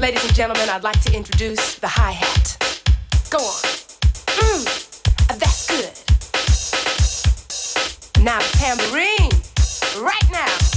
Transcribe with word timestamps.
Ladies 0.00 0.24
and 0.24 0.32
gentlemen, 0.32 0.68
I'd 0.68 0.84
like 0.84 1.00
to 1.02 1.12
introduce 1.12 1.74
the 1.74 1.88
hi 1.88 2.12
hat. 2.12 2.56
Go 3.30 3.38
on. 3.38 3.62
Mmm, 4.38 4.64
that's 5.40 5.66
good. 5.66 5.92
Now 8.22 8.38
the 8.38 8.58
tambourine. 8.58 9.32
Right 10.00 10.30
now. 10.30 10.67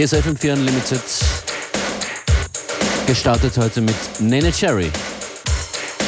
Hier 0.00 0.06
ist 0.06 0.14
FM4 0.14 0.54
Unlimited. 0.54 1.02
Gestartet 3.06 3.58
heute 3.58 3.82
mit 3.82 3.94
Neneh 4.18 4.50
Cherry. 4.50 4.90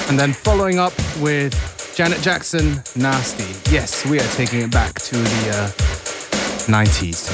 And 0.09 0.19
then 0.19 0.33
following 0.33 0.79
up 0.79 0.95
with 1.21 1.55
Janet 1.95 2.25
Jackson, 2.25 2.83
Nasty. 2.95 3.45
Yes, 3.71 4.07
we 4.07 4.19
are 4.19 4.29
taking 4.35 4.63
it 4.63 4.71
back 4.71 4.95
to 4.95 5.17
the 5.17 5.51
uh, 5.51 5.69
90s. 6.69 7.32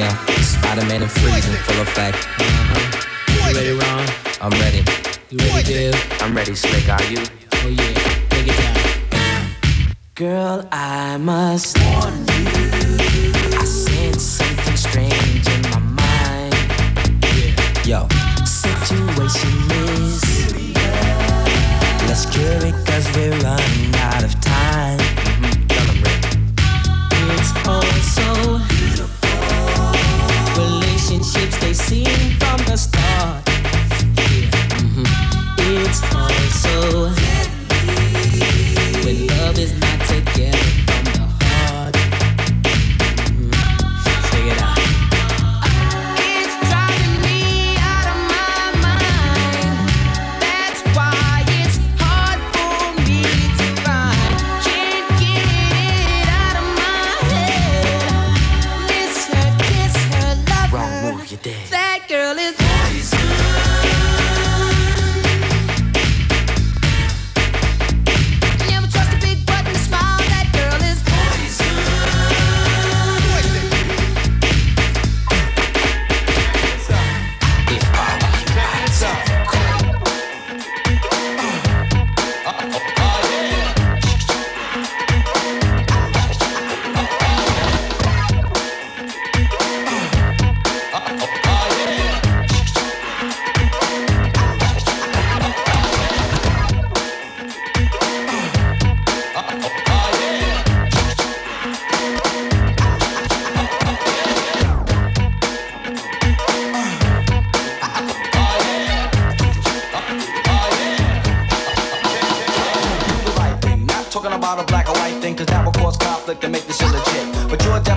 Automated 0.00 1.10
freezing, 1.10 1.52
full 1.64 1.82
effect. 1.82 2.16
Uh-huh. 2.40 2.80
You 3.28 3.54
ready, 3.54 3.72
Ron? 3.72 4.08
I'm 4.40 4.50
ready. 4.58 4.82
You 5.28 5.36
ready, 5.38 5.64
Div? 5.64 6.22
I'm 6.22 6.34
ready, 6.34 6.54
Slick. 6.54 6.88
Are 6.88 7.02
you? 7.10 7.18
Oh 7.52 7.68
yeah, 7.68 7.92
take 8.30 8.48
it 8.48 8.56
down. 8.56 9.92
Girl, 10.14 10.66
I 10.72 11.18
must 11.18 11.78
warn 11.78 12.14
you. 12.14 12.48
I 13.58 13.64
sense 13.66 14.22
something 14.22 14.76
strange 14.76 15.46
in 15.46 15.60
my 15.68 15.78
mind. 15.78 16.54
Yo, 17.84 18.08
situation 18.46 19.52
is. 19.92 20.22
Let's 22.08 22.24
cure 22.24 22.64
it 22.64 22.86
cause 22.86 23.06
we're 23.14 23.36
running 23.40 23.94
out 23.96 24.24
of 24.24 24.40
time. 24.40 24.51
Seem 31.92 32.30
from 32.38 32.56
the 32.64 32.74
start. 32.74 33.41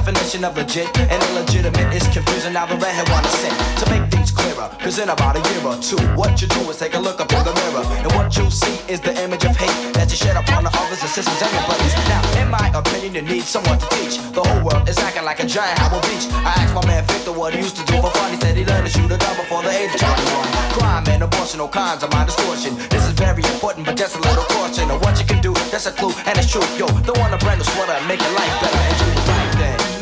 Definition 0.06 0.46
of 0.46 0.56
legit 0.56 0.86
and 1.00 1.20
illegitimate 1.34 1.90
is 1.92 2.06
confusing. 2.14 2.54
Now 2.54 2.68
the 2.68 2.78
redhead 2.78 3.10
wanna 3.10 3.30
say 3.42 3.50
to 3.50 3.86
make 3.90 4.06
things 4.14 4.30
clearer. 4.30 4.70
Cause 4.78 5.00
in 5.00 5.10
about 5.10 5.34
a 5.34 5.42
year 5.50 5.66
or 5.66 5.78
two, 5.82 5.98
what 6.14 6.40
you 6.42 6.48
do 6.48 6.62
is 6.70 6.78
take 6.78 6.94
a 6.94 7.00
look 7.00 7.20
up 7.20 7.34
in 7.34 7.42
the 7.42 7.54
mirror. 7.66 7.82
And 8.06 8.12
what 8.14 8.30
you'll 8.38 8.54
see 8.54 8.78
is 8.86 9.02
the 9.02 9.18
image 9.24 9.44
of 9.46 9.58
hate 9.58 9.74
that 9.98 10.12
you 10.12 10.18
shed 10.18 10.38
upon 10.38 10.64
the 10.64 10.70
others, 10.78 11.02
the 11.02 11.10
sisters, 11.10 11.42
and 11.42 11.52
your 11.58 11.66
brothers. 11.66 11.94
Now, 12.06 12.22
in 12.38 12.52
my 12.54 12.70
opinion, 12.78 13.16
you 13.16 13.24
need 13.24 13.46
someone 13.50 13.80
to 13.80 13.88
teach. 13.98 14.22
The 14.38 14.46
whole 14.46 14.62
world 14.62 14.88
is 14.88 15.00
acting 15.00 15.26
like 15.26 15.40
a 15.42 15.48
giant 15.48 15.80
Howard 15.80 16.06
Beach. 16.06 16.30
I 16.46 16.54
asked 16.62 16.76
my 16.76 16.86
man 16.86 17.02
Victor 17.10 17.34
what 17.34 17.56
he 17.56 17.66
used 17.66 17.78
to 17.82 17.86
do 17.90 17.98
for 17.98 18.12
fun. 18.14 18.30
He 18.30 18.38
said 18.38 18.56
he 18.56 18.64
learned 18.64 18.86
to 18.86 18.94
shoot 18.94 19.10
a 19.10 19.18
gun 19.18 19.36
before 19.42 19.64
the 19.66 19.74
age 19.74 19.90
of 19.90 20.06
21. 20.06 20.78
Crime 20.78 21.04
and 21.10 21.24
abortion, 21.26 21.60
all 21.66 21.74
kinds 21.74 22.04
of 22.06 22.14
my 22.14 22.26
distortion. 22.30 22.78
This 22.94 23.02
is 23.10 23.14
very 23.18 23.42
important, 23.42 23.90
but 23.90 23.98
just 23.98 24.14
a 24.14 24.22
little 24.22 24.46
caution 24.54 24.86
of 24.92 25.02
what 25.02 25.18
you 25.18 25.26
can 25.26 25.42
do. 25.42 25.54
That's 25.74 25.90
a 25.90 25.94
clue, 25.98 26.14
and 26.30 26.38
it's 26.38 26.52
true. 26.52 26.62
Yo, 26.78 26.86
don't 27.10 27.18
want 27.18 27.34
a 27.34 27.42
brand 27.42 27.58
new 27.58 27.66
sweater 27.74 27.98
and 27.98 28.06
make 28.06 28.22
your 28.22 28.36
life 28.38 28.54
better 28.62 28.82
and 28.86 28.96
do 29.02 29.06
the 29.10 29.26
right 29.34 29.56
thing. 29.58 29.95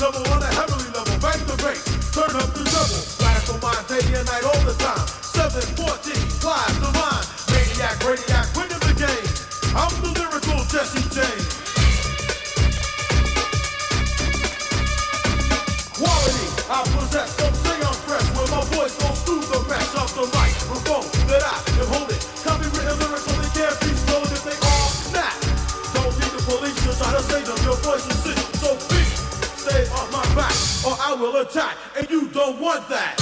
double 0.00 0.26
on 0.32 0.42
a 0.42 0.46
heavenly 0.46 0.88
level. 0.96 1.12
back 1.20 1.36
the 1.44 1.56
bass, 1.60 1.84
turn 2.16 2.32
up 2.40 2.48
the 2.56 2.64
double. 2.72 3.04
Blast 3.20 3.52
on 3.52 3.60
day 3.84 4.00
and 4.16 4.26
night 4.26 4.44
all 4.48 4.64
the 4.64 4.72
time. 4.80 5.06
714, 5.36 6.16
live 6.40 6.76
the 6.80 6.90
line. 6.96 7.26
Maniac, 7.52 8.00
radiac, 8.00 8.48
winning 8.56 8.80
the 8.80 8.96
game. 8.96 9.28
I'm 9.76 9.92
the 10.00 10.08
lyrical 10.16 10.64
Jesse 10.72 11.04
James. 11.12 11.39
will 31.20 31.36
attack, 31.36 31.76
and 31.98 32.08
you 32.08 32.28
don't 32.28 32.58
want 32.60 32.88
that. 32.88 33.19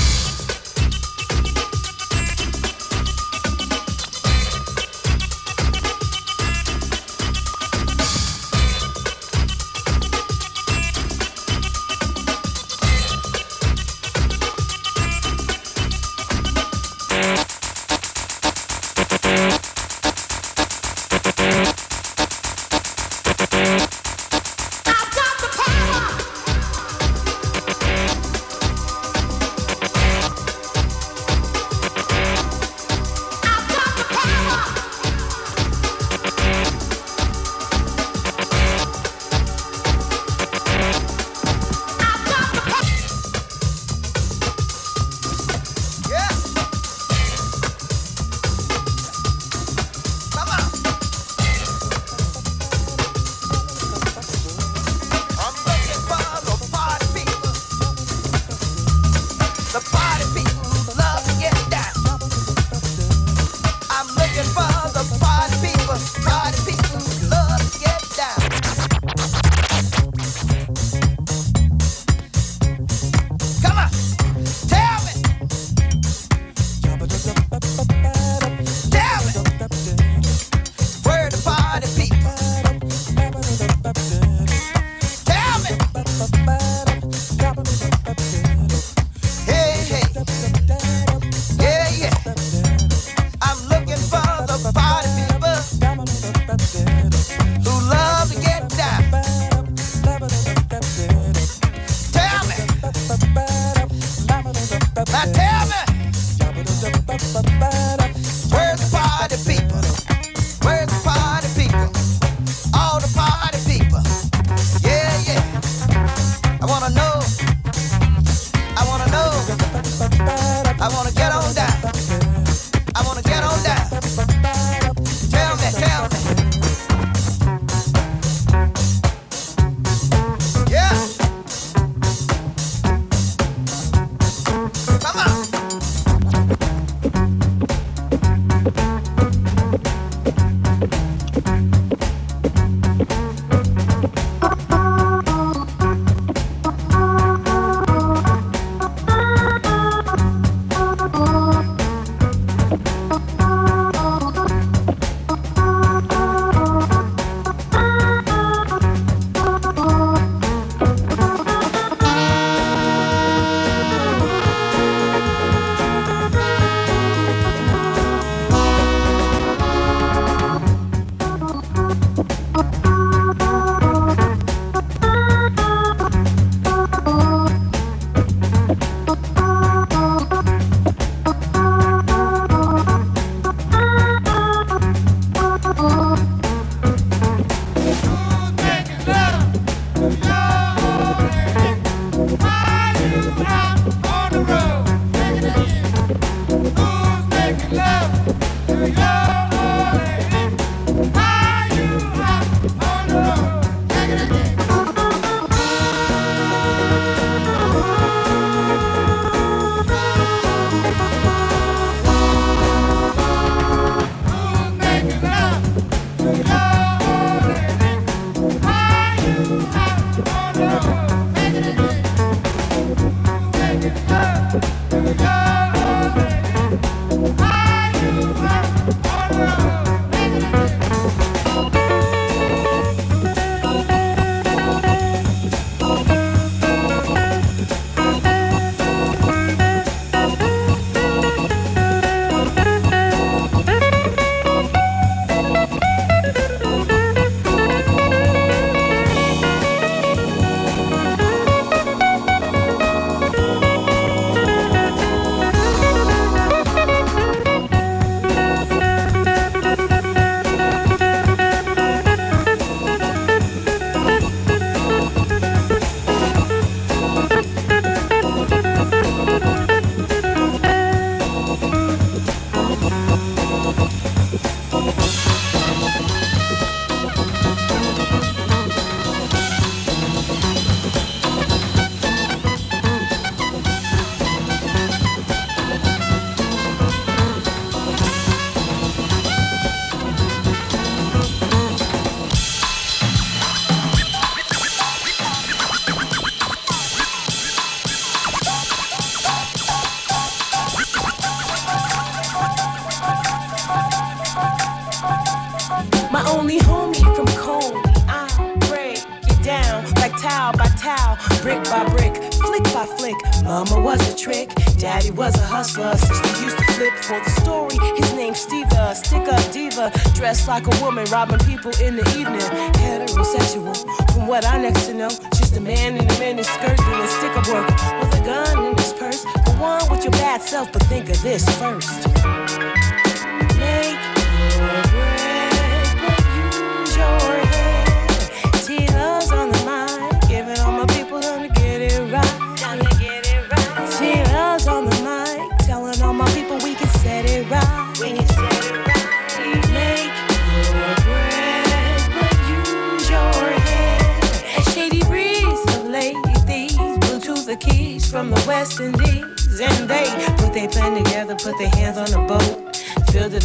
People 321.70 321.86
in 321.86 321.96
the 321.96 322.08
evening. 322.18 322.40
Heterosexual, 322.80 324.12
from 324.12 324.26
what 324.26 324.44
I 324.46 324.58
next 324.58 324.86
to 324.86 324.94
know, 324.94 325.08
just 325.08 325.56
a 325.56 325.60
man 325.60 325.96
in 325.96 326.04
a 326.04 326.14
miniskirt 326.14 326.76
doing 326.76 327.08
stick 327.08 327.36
up 327.36 327.48
work 327.48 327.68
with 328.00 328.20
a 328.20 328.24
gun 328.24 328.66
in 328.66 328.76
his 328.76 328.92
purse. 328.92 329.24
Go 329.46 329.52
on 329.64 329.90
with 329.90 330.04
your 330.04 330.12
bad 330.12 330.42
self, 330.42 330.72
but 330.72 330.82
think 330.84 331.08
of 331.10 331.20
this 331.22 331.44
first. 331.58 332.07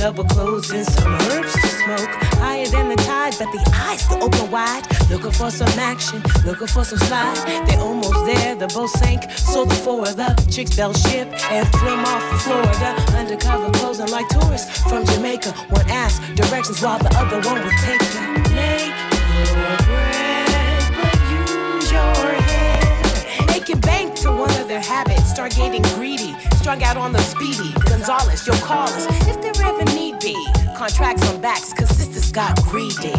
Clothes 0.04 0.70
and 0.72 0.86
some 0.86 1.14
herbs 1.14 1.54
to 1.54 1.68
smoke. 1.68 2.10
Higher 2.36 2.68
than 2.68 2.90
the 2.90 2.96
tide, 2.98 3.36
but 3.40 3.50
the 3.54 3.72
eyes 3.74 4.02
still 4.02 4.22
open 4.22 4.52
wide. 4.52 4.84
Looking 5.10 5.32
for 5.32 5.50
some 5.50 5.70
action, 5.80 6.22
looking 6.46 6.68
for 6.68 6.84
some 6.84 7.00
slide. 7.00 7.38
They 7.66 7.78
almost 7.78 8.26
there, 8.26 8.54
the 8.54 8.68
boat 8.68 8.90
sank. 8.90 9.32
So 9.32 9.64
the 9.64 9.76
four 9.76 10.02
of 10.02 10.18
the 10.18 10.36
chicks 10.52 10.76
fell 10.76 10.94
ship 10.94 11.30
and 11.50 11.66
flew 11.78 11.96
off 11.96 12.22
for 12.32 12.38
Florida. 12.40 12.96
Undercover 13.16 13.72
posing 13.80 14.10
like 14.10 14.28
tourists 14.28 14.82
from 14.82 15.06
Jamaica. 15.06 15.52
One 15.70 15.90
asked 15.90 16.22
directions 16.36 16.82
while 16.82 17.00
the 17.00 17.10
other 17.16 17.40
one 17.48 17.64
would 17.64 17.78
take 17.88 18.02
them. 18.12 18.44
Make 18.54 18.94
your 19.56 19.78
bread, 19.88 20.84
but 21.00 21.16
use 21.32 21.92
your 21.94 22.42
head. 22.44 22.74
Bank 23.82 24.14
to 24.16 24.30
one 24.30 24.52
of 24.62 24.68
their 24.68 24.80
habits, 24.80 25.32
start 25.32 25.56
getting 25.56 25.82
greedy. 25.96 26.36
Strung 26.58 26.84
out 26.84 26.96
on 26.96 27.12
the 27.12 27.20
speedy. 27.20 27.74
Gonzalez, 27.90 28.46
you'll 28.46 28.56
call 28.58 28.88
us 28.88 29.08
if 29.28 29.42
there 29.42 29.52
ever 29.66 29.84
Contracts 30.78 31.30
on 31.30 31.42
backs, 31.42 31.74
cause 31.74 31.90
sisters 31.90 32.32
got 32.32 32.58
greedy. 32.64 33.12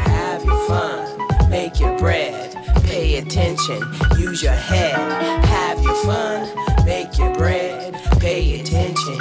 Have 0.00 0.44
your 0.44 0.66
fun, 0.66 1.48
make 1.48 1.78
your 1.78 1.96
bread, 1.96 2.56
pay 2.82 3.18
attention, 3.18 3.80
use 4.18 4.42
your 4.42 4.52
head. 4.52 4.96
Have 5.44 5.80
your 5.80 5.94
fun, 6.04 6.84
make 6.84 7.16
your 7.16 7.32
bread, 7.34 7.94
pay 8.18 8.60
attention, 8.60 9.16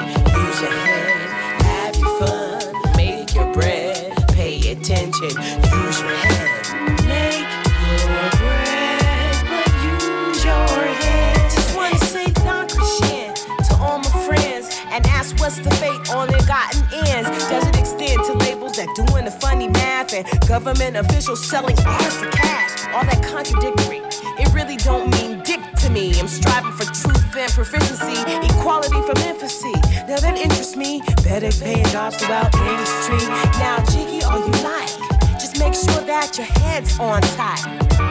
What's 15.50 15.62
the 15.62 15.72
fate 15.82 16.14
on 16.14 16.28
their 16.28 16.46
gotten 16.46 16.84
ends? 16.94 17.28
Does 17.50 17.68
it 17.70 17.80
extend 17.80 18.24
to 18.26 18.34
labels 18.34 18.74
that 18.74 18.86
doing 18.94 19.26
the 19.26 19.32
funny 19.32 19.68
math 19.68 20.14
and 20.14 20.24
government 20.48 20.96
officials 20.96 21.44
selling 21.50 21.76
art 21.88 22.14
for 22.14 22.30
cash? 22.30 22.86
All 22.94 23.04
that 23.04 23.24
contradictory. 23.26 23.98
It 24.38 24.54
really 24.54 24.78
don't 24.78 25.10
mean 25.10 25.42
dick 25.42 25.60
to 25.82 25.90
me. 25.90 26.14
I'm 26.20 26.28
striving 26.28 26.74
for 26.74 26.86
truth 26.94 27.36
and 27.36 27.52
proficiency, 27.52 28.22
equality 28.46 29.02
from 29.02 29.18
infancy. 29.26 29.74
Now 30.06 30.22
that 30.22 30.38
interests 30.38 30.76
me. 30.76 31.02
Better 31.24 31.50
paying 31.50 31.86
jobs 31.86 32.18
throughout 32.18 32.54
Street. 33.02 33.28
Now, 33.58 33.84
Jiggy, 33.90 34.22
all 34.26 34.38
you 34.38 34.54
like. 34.62 34.94
Just 35.42 35.58
make 35.58 35.74
sure 35.74 36.06
that 36.06 36.38
your 36.38 36.46
head's 36.62 37.00
on 37.00 37.22
tight. 37.34 38.09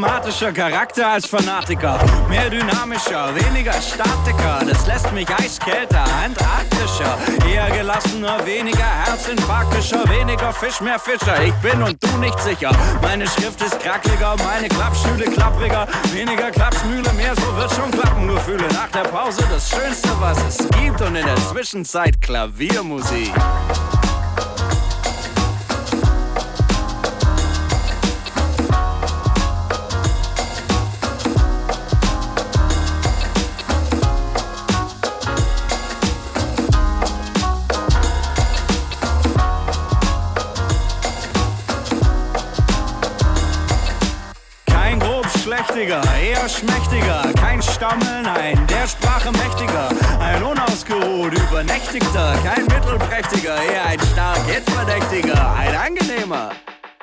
Mehr 0.00 0.10
problematischer 0.10 0.52
Charakter 0.52 1.08
als 1.08 1.26
Fanatiker, 1.26 1.98
mehr 2.28 2.48
dynamischer, 2.48 3.34
weniger 3.34 3.72
Statiker, 3.72 4.60
das 4.66 4.86
lässt 4.86 5.12
mich 5.12 5.28
eiskälter, 5.28 6.04
antarktischer, 6.24 7.18
eher 7.50 7.70
gelassener, 7.70 8.44
weniger 8.46 8.84
herzinfarktischer, 9.04 10.08
weniger 10.08 10.52
Fisch, 10.52 10.80
mehr 10.80 10.98
Fischer, 10.98 11.42
ich 11.42 11.54
bin 11.56 11.82
und 11.82 12.02
du 12.02 12.18
nicht 12.18 12.38
sicher, 12.40 12.70
meine 13.02 13.26
Schrift 13.26 13.60
ist 13.62 13.78
krackliger, 13.80 14.36
meine 14.38 14.68
Klappstühle 14.68 15.24
klappriger, 15.24 15.86
weniger 16.12 16.50
Klapsmühle, 16.50 17.12
mehr 17.12 17.34
so 17.36 17.56
wird 17.56 17.72
schon 17.72 17.90
klappen, 17.90 18.28
Gefühle 18.28 18.68
nach 18.72 18.88
der 18.88 19.08
Pause, 19.08 19.44
das 19.50 19.68
Schönste, 19.70 20.08
was 20.20 20.38
es 20.48 20.68
gibt. 20.70 21.00
Und 21.00 21.16
in 21.16 21.26
der 21.26 21.36
Zwischenzeit 21.36 22.20
Klaviermusik. 22.20 23.32
Grobschlächtiger, 45.80 46.02
eher 46.20 46.48
schmächtiger, 46.48 47.32
kein 47.40 47.62
Stammel, 47.62 48.22
nein, 48.22 48.66
der 48.66 48.86
Sprache 48.86 49.30
mächtiger, 49.32 49.88
ein 50.20 50.42
unausgeruht 50.42 51.32
übernächtigter, 51.32 52.36
kein 52.44 52.64
mittelprächtiger, 52.64 53.56
eher 53.62 53.86
ein 53.86 54.00
stark 54.12 54.38
hitverdächtiger, 54.46 55.54
ein 55.54 55.74
angenehmer. 55.74 56.50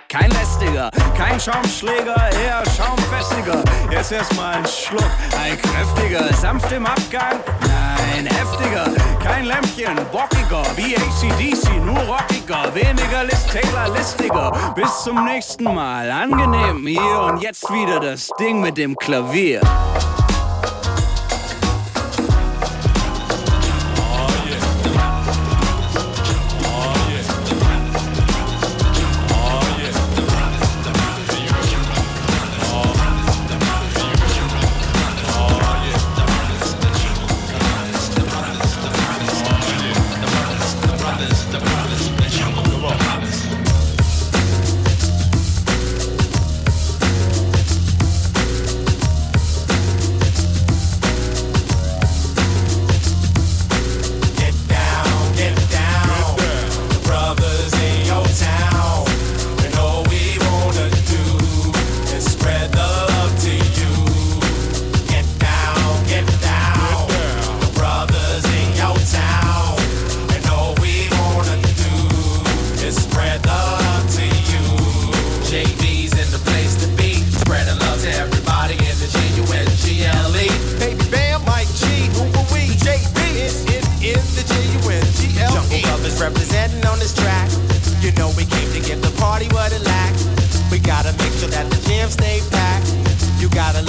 Kein 0.10 0.32
lästiger, 0.32 0.90
kein 1.18 1.38
Schaumschläger, 1.38 2.16
eher 2.16 2.64
schaumfestiger. 2.78 3.62
Jetzt 3.92 4.14
erstmal 4.14 4.56
ein 4.56 4.66
Schluck, 4.66 5.04
ein 5.44 5.58
kräftiger, 5.62 6.34
sanft 6.34 6.72
im 6.72 6.86
Abgang, 6.86 7.40
nein, 7.60 8.26
heftiger. 8.26 8.86
Kein 9.24 9.46
Lämpchen, 9.46 9.96
bockiger, 10.12 10.64
wie 10.76 10.96
ACDC, 10.96 11.84
nur 11.86 12.00
rockiger. 12.00 12.74
Weniger 12.74 13.24
Liz 13.24 13.46
Taylor, 13.46 13.94
listiger. 13.96 14.52
Bis 14.76 15.04
zum 15.04 15.26
nächsten 15.26 15.64
Mal, 15.64 16.10
angenehm. 16.10 16.86
Hier 16.88 17.22
und 17.28 17.42
jetzt 17.42 17.70
wieder 17.72 18.00
das 18.00 18.30
Ding 18.40 18.62
mit 18.62 18.78
dem 18.78 18.96
Klavier. 18.96 19.62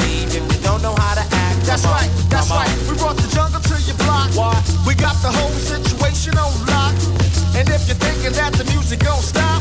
Leave 0.04 0.28
if 0.34 0.44
you 0.44 0.60
don't 0.62 0.82
know 0.82 0.94
how 0.94 1.14
to 1.14 1.24
act. 1.24 1.66
That's 1.66 1.82
Come 1.84 1.92
on, 1.92 2.00
right, 2.00 2.10
that's 2.30 2.48
come 2.48 2.58
on. 2.58 2.64
right. 2.64 2.76
We 2.88 2.94
brought 2.96 3.16
the 3.18 3.28
jungle 3.34 3.60
to 3.60 3.76
your 3.84 3.98
block. 4.04 4.28
What? 4.34 4.56
We 4.86 4.94
got 4.94 5.16
the 5.20 5.30
whole 5.32 5.52
situation 5.58 6.36
on 6.38 6.52
lock. 6.70 6.94
And 7.58 7.66
if 7.68 7.86
you're 7.90 7.98
thinking 7.98 8.32
that 8.38 8.54
the 8.54 8.64
music 8.72 9.00
gon' 9.04 9.20
stop, 9.20 9.60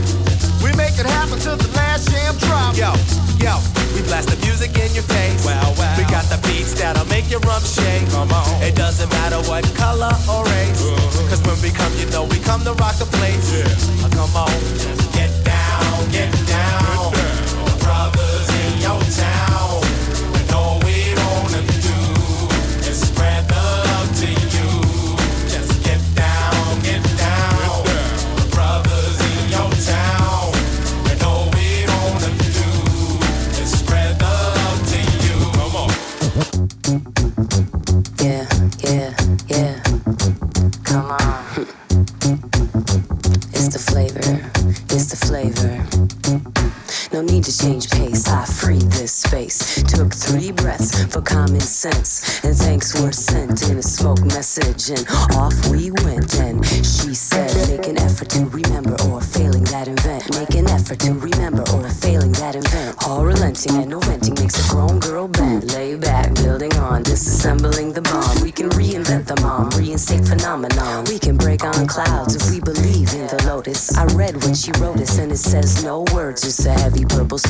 we 0.61 0.69
make 0.77 0.95
it 1.01 1.05
happen 1.07 1.39
till 1.39 1.57
the 1.57 1.67
last 1.75 2.09
jam 2.11 2.37
drop. 2.45 2.77
Yo, 2.77 2.93
yo, 3.41 3.57
we 3.97 4.05
blast 4.05 4.29
the 4.29 4.37
music 4.45 4.71
in 4.77 4.93
your 4.93 5.03
face. 5.09 5.41
Well, 5.45 5.73
well. 5.77 5.97
We 5.97 6.03
got 6.07 6.25
the 6.29 6.37
beats 6.47 6.73
that'll 6.77 7.07
make 7.09 7.29
your 7.29 7.41
rump 7.41 7.65
shake. 7.65 8.05
Come 8.13 8.31
on. 8.31 8.45
It 8.61 8.75
doesn't 8.75 9.09
matter 9.09 9.41
what 9.49 9.65
color 9.75 10.13
or 10.29 10.45
race. 10.45 10.77
Uh-huh. 10.77 11.29
Cause 11.29 11.41
when 11.43 11.57
we 11.65 11.71
come, 11.73 11.91
you 11.97 12.05
know 12.13 12.23
we 12.29 12.37
come 12.39 12.61
to 12.63 12.73
rock 12.77 12.95
the 13.01 13.09
place. 13.17 13.49
Yeah. 13.51 14.05
Uh, 14.05 14.09
come 14.13 14.33
on. 14.37 14.53
Just 14.77 15.09
get 15.17 15.31
down, 15.43 15.97
get 16.13 16.31
down. 16.45 17.06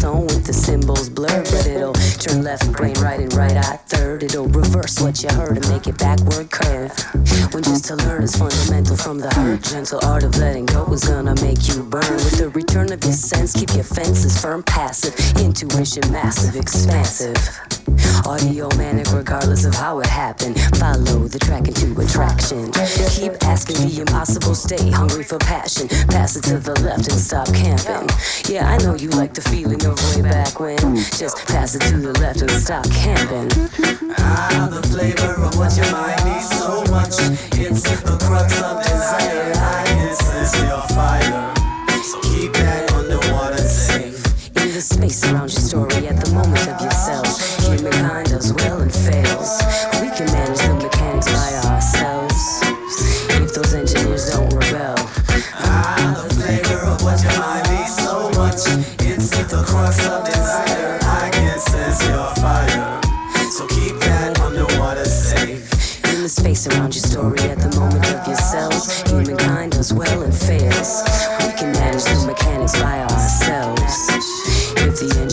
Stone 0.08 0.26
with 0.28 0.46
the 0.46 0.54
symbols 0.54 1.10
blurred. 1.10 1.44
But 1.52 1.68
it'll 1.68 1.94
turn 1.94 2.44
left 2.44 2.72
brain 2.72 2.96
right 3.02 3.20
and 3.20 3.34
right 3.34 3.58
eye 3.58 3.80
third. 3.88 4.24
It'll 4.24 4.48
reverse 4.48 5.00
what 5.02 5.22
you 5.22 5.30
heard 5.30 5.58
and 5.58 5.68
make 5.70 5.88
it 5.88 5.98
backward 5.98 6.50
curve. 6.50 6.92
When 7.54 7.64
just 7.64 7.86
to 7.86 7.96
learn 7.96 8.24
is 8.24 8.36
fundamental 8.36 8.96
from 8.96 9.20
the 9.20 9.30
hurt. 9.34 9.64
Gentle 9.64 10.00
art 10.04 10.24
of 10.24 10.38
letting 10.38 10.66
go 10.66 10.86
is 10.94 11.04
gonna 11.04 11.36
make 11.42 11.68
you 11.68 11.84
burn. 11.84 12.14
With 12.26 12.38
the 12.38 12.50
return 12.50 12.92
of 12.92 13.04
your 13.04 13.14
sense, 13.14 13.54
keep 13.54 13.74
your 13.74 13.84
fences 13.84 14.40
firm, 14.40 14.64
passive. 14.64 15.14
Intuition 15.38 16.04
massive, 16.12 16.56
expansive. 16.56 17.38
Audio 18.26 18.68
manic, 18.76 19.12
regardless 19.12 19.64
of 19.66 19.74
how 19.74 20.00
it 20.00 20.08
happened. 20.08 20.60
Follow 20.78 21.28
the 21.28 21.40
track 21.40 21.68
into 21.68 21.88
attraction. 22.00 22.72
Keep 23.16 23.44
asking 23.44 23.78
the 23.88 24.00
impossible, 24.02 24.56
stay 24.56 24.92
hungry 24.92 25.24
for 25.24 25.38
passion. 25.40 25.88
Pass 26.08 26.36
it 26.36 26.44
to 26.44 26.60
the 26.60 26.76
left 26.82 27.08
and 27.08 27.20
stop 27.20 27.48
camping. 27.54 28.08
Yeah, 28.52 28.70
I 28.70 28.78
know 28.84 28.96
you 28.96 29.10
like 29.12 29.34
the 29.34 29.42
feeling 29.42 29.84
of 29.86 29.97
way 30.04 30.22
back 30.22 30.60
when. 30.60 30.78
Just 31.18 31.38
pass 31.48 31.76
it 31.76 31.82
to 31.90 31.98
the 31.98 32.14
left 32.20 32.42
and 32.42 32.52
stop 32.52 32.90
camping. 32.92 33.50
Ah, 34.18 34.68
the 34.72 34.82
flavor 34.88 35.34
of 35.44 35.58
what 35.58 35.76
your 35.78 35.92
mind 35.92 36.24
needs 36.26 36.50
so 36.50 36.84
much. 36.92 37.16
It's 37.54 37.84
the 37.84 38.18
crux 38.22 38.62
of 38.62 38.84
desire. 38.84 39.54
I 39.56 40.14
sense 40.14 40.56
your 40.62 40.82
fire. 40.96 41.54
So 42.04 42.20
keep 42.22 42.54
that 42.54 42.92
underwater 42.94 43.58
safe. 43.58 44.24
In 44.56 44.74
the 44.74 44.82
space 44.82 45.24
around 45.26 45.52
your 45.52 45.62
story 45.62 45.97
space 66.58 66.76
around 66.76 66.96
your 66.96 67.04
story 67.04 67.40
at 67.50 67.60
the 67.60 67.80
moment 67.80 68.06
of 68.14 68.28
yourselves. 68.28 69.02
Humankind 69.10 69.74
does 69.74 69.94
well 69.94 70.22
and 70.24 70.34
fails. 70.34 71.04
We 71.40 71.54
can 71.54 71.72
manage 71.74 72.04
the 72.04 72.24
mechanics 72.26 72.80
by 72.82 73.02
ourselves. 73.02 73.94
If 74.78 75.00
the 75.00 75.27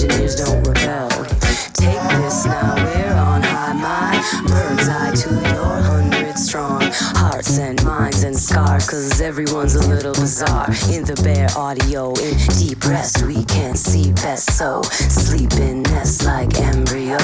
scars. 8.55 8.89
Cause 8.89 9.21
everyone's 9.21 9.75
a 9.75 9.87
little 9.89 10.13
bizarre. 10.13 10.71
In 10.91 11.05
the 11.05 11.19
bare 11.25 11.49
audio, 11.57 12.13
in 12.15 12.37
deep 12.59 12.85
rest, 12.87 13.25
we 13.27 13.45
can't 13.45 13.77
see 13.77 14.13
best. 14.13 14.57
So 14.57 14.83
sleep 14.83 15.53
in 15.55 15.83
nest 15.83 16.25
like 16.25 16.55
embryo. 16.61 17.19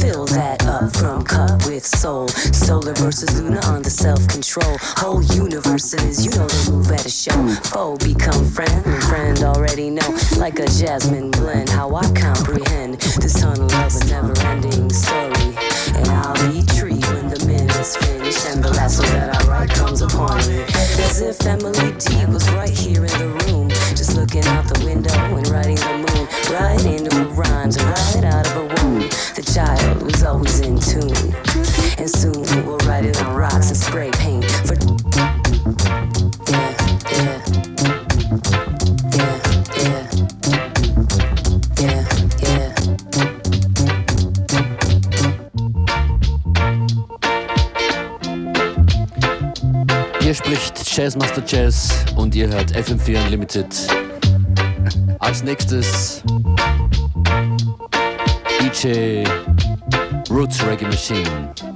Fill 0.00 0.26
that 0.38 0.64
up 0.66 0.94
from 0.96 1.24
cup 1.24 1.66
with 1.66 1.84
soul. 1.84 2.28
Solar 2.28 2.94
versus 2.94 3.40
lunar 3.40 3.64
on 3.66 3.82
the 3.82 3.90
self 3.90 4.26
control. 4.28 4.76
Whole 5.02 5.22
universes, 5.22 6.24
you 6.24 6.30
know 6.32 6.46
they 6.46 6.72
move 6.72 6.90
at 6.90 7.06
a 7.06 7.10
show. 7.10 7.40
Foe 7.72 7.96
become 7.96 8.44
friend, 8.46 8.82
friend 9.10 9.38
already 9.42 9.90
know. 9.90 10.10
Like 10.36 10.58
a 10.58 10.66
jasmine 10.66 11.30
blend, 11.32 11.70
how 11.70 11.94
I 11.94 12.06
comprehend 12.14 13.00
this 13.22 13.40
tunnel 13.40 13.72
of 13.72 13.96
a 13.96 14.04
never 14.06 14.34
ending 14.46 14.90
story. 14.90 15.56
And 15.98 16.08
I'll 16.08 16.38
be 16.52 16.62
tree 16.78 17.02
when 17.14 17.28
the 17.28 17.42
minute 17.46 17.74
is 17.76 17.96
finished. 17.96 18.46
And 18.46 18.62
the 18.62 18.70
last 18.70 19.00
one 19.00 19.10
that 19.12 19.34
I 19.36 19.41
write 19.62 19.76
comes 19.76 20.02
upon 20.02 20.38
me. 20.48 20.64
As 20.74 21.20
if 21.20 21.46
Emily 21.46 21.92
D 21.98 22.26
was 22.26 22.48
right 22.50 22.68
here 22.68 23.04
in 23.04 23.18
the 23.18 23.28
room. 23.46 23.68
Just 23.94 24.16
looking 24.16 24.44
out 24.46 24.66
the 24.66 24.84
window 24.84 25.12
and 25.12 25.46
writing 25.48 25.76
the 25.76 25.98
moon. 26.04 26.26
Right 26.50 26.84
into 26.84 27.14
her 27.16 27.28
rhymes, 27.30 27.76
right 27.82 28.24
out 28.24 28.46
of 28.46 28.52
her 28.52 28.82
womb. 28.82 29.00
The 29.36 29.42
child 29.54 30.02
was 30.02 30.22
always 30.24 30.60
in 30.60 30.78
tune. 30.78 31.34
And 31.98 32.10
soon 32.10 32.66
we'll 32.66 32.78
write 32.88 33.04
it 33.04 33.22
on 33.22 33.36
rocks 33.36 33.68
and 33.68 33.76
spray 33.76 34.10
paint. 34.12 34.44
Jazzmaster 50.94 51.42
Jazz 51.46 52.04
und 52.16 52.34
ihr 52.34 52.48
hört 52.48 52.72
FM4 52.72 53.24
Unlimited. 53.24 53.66
Als 55.20 55.42
nächstes 55.42 56.22
DJ 58.60 59.24
Roots 60.30 60.62
Reggae 60.66 60.84
Machine. 60.84 61.71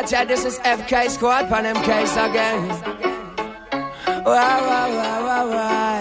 I 0.00 0.02
chat? 0.02 0.28
This 0.28 0.46
is 0.46 0.58
FK 0.60 1.10
Squad, 1.10 1.52
pan 1.52 1.64
them 1.64 1.76
case 1.84 2.16
again. 2.16 2.64
Why, 4.24 4.56
why, 4.64 4.88
why, 4.96 5.16
why, 5.20 5.42
why? 5.52 6.00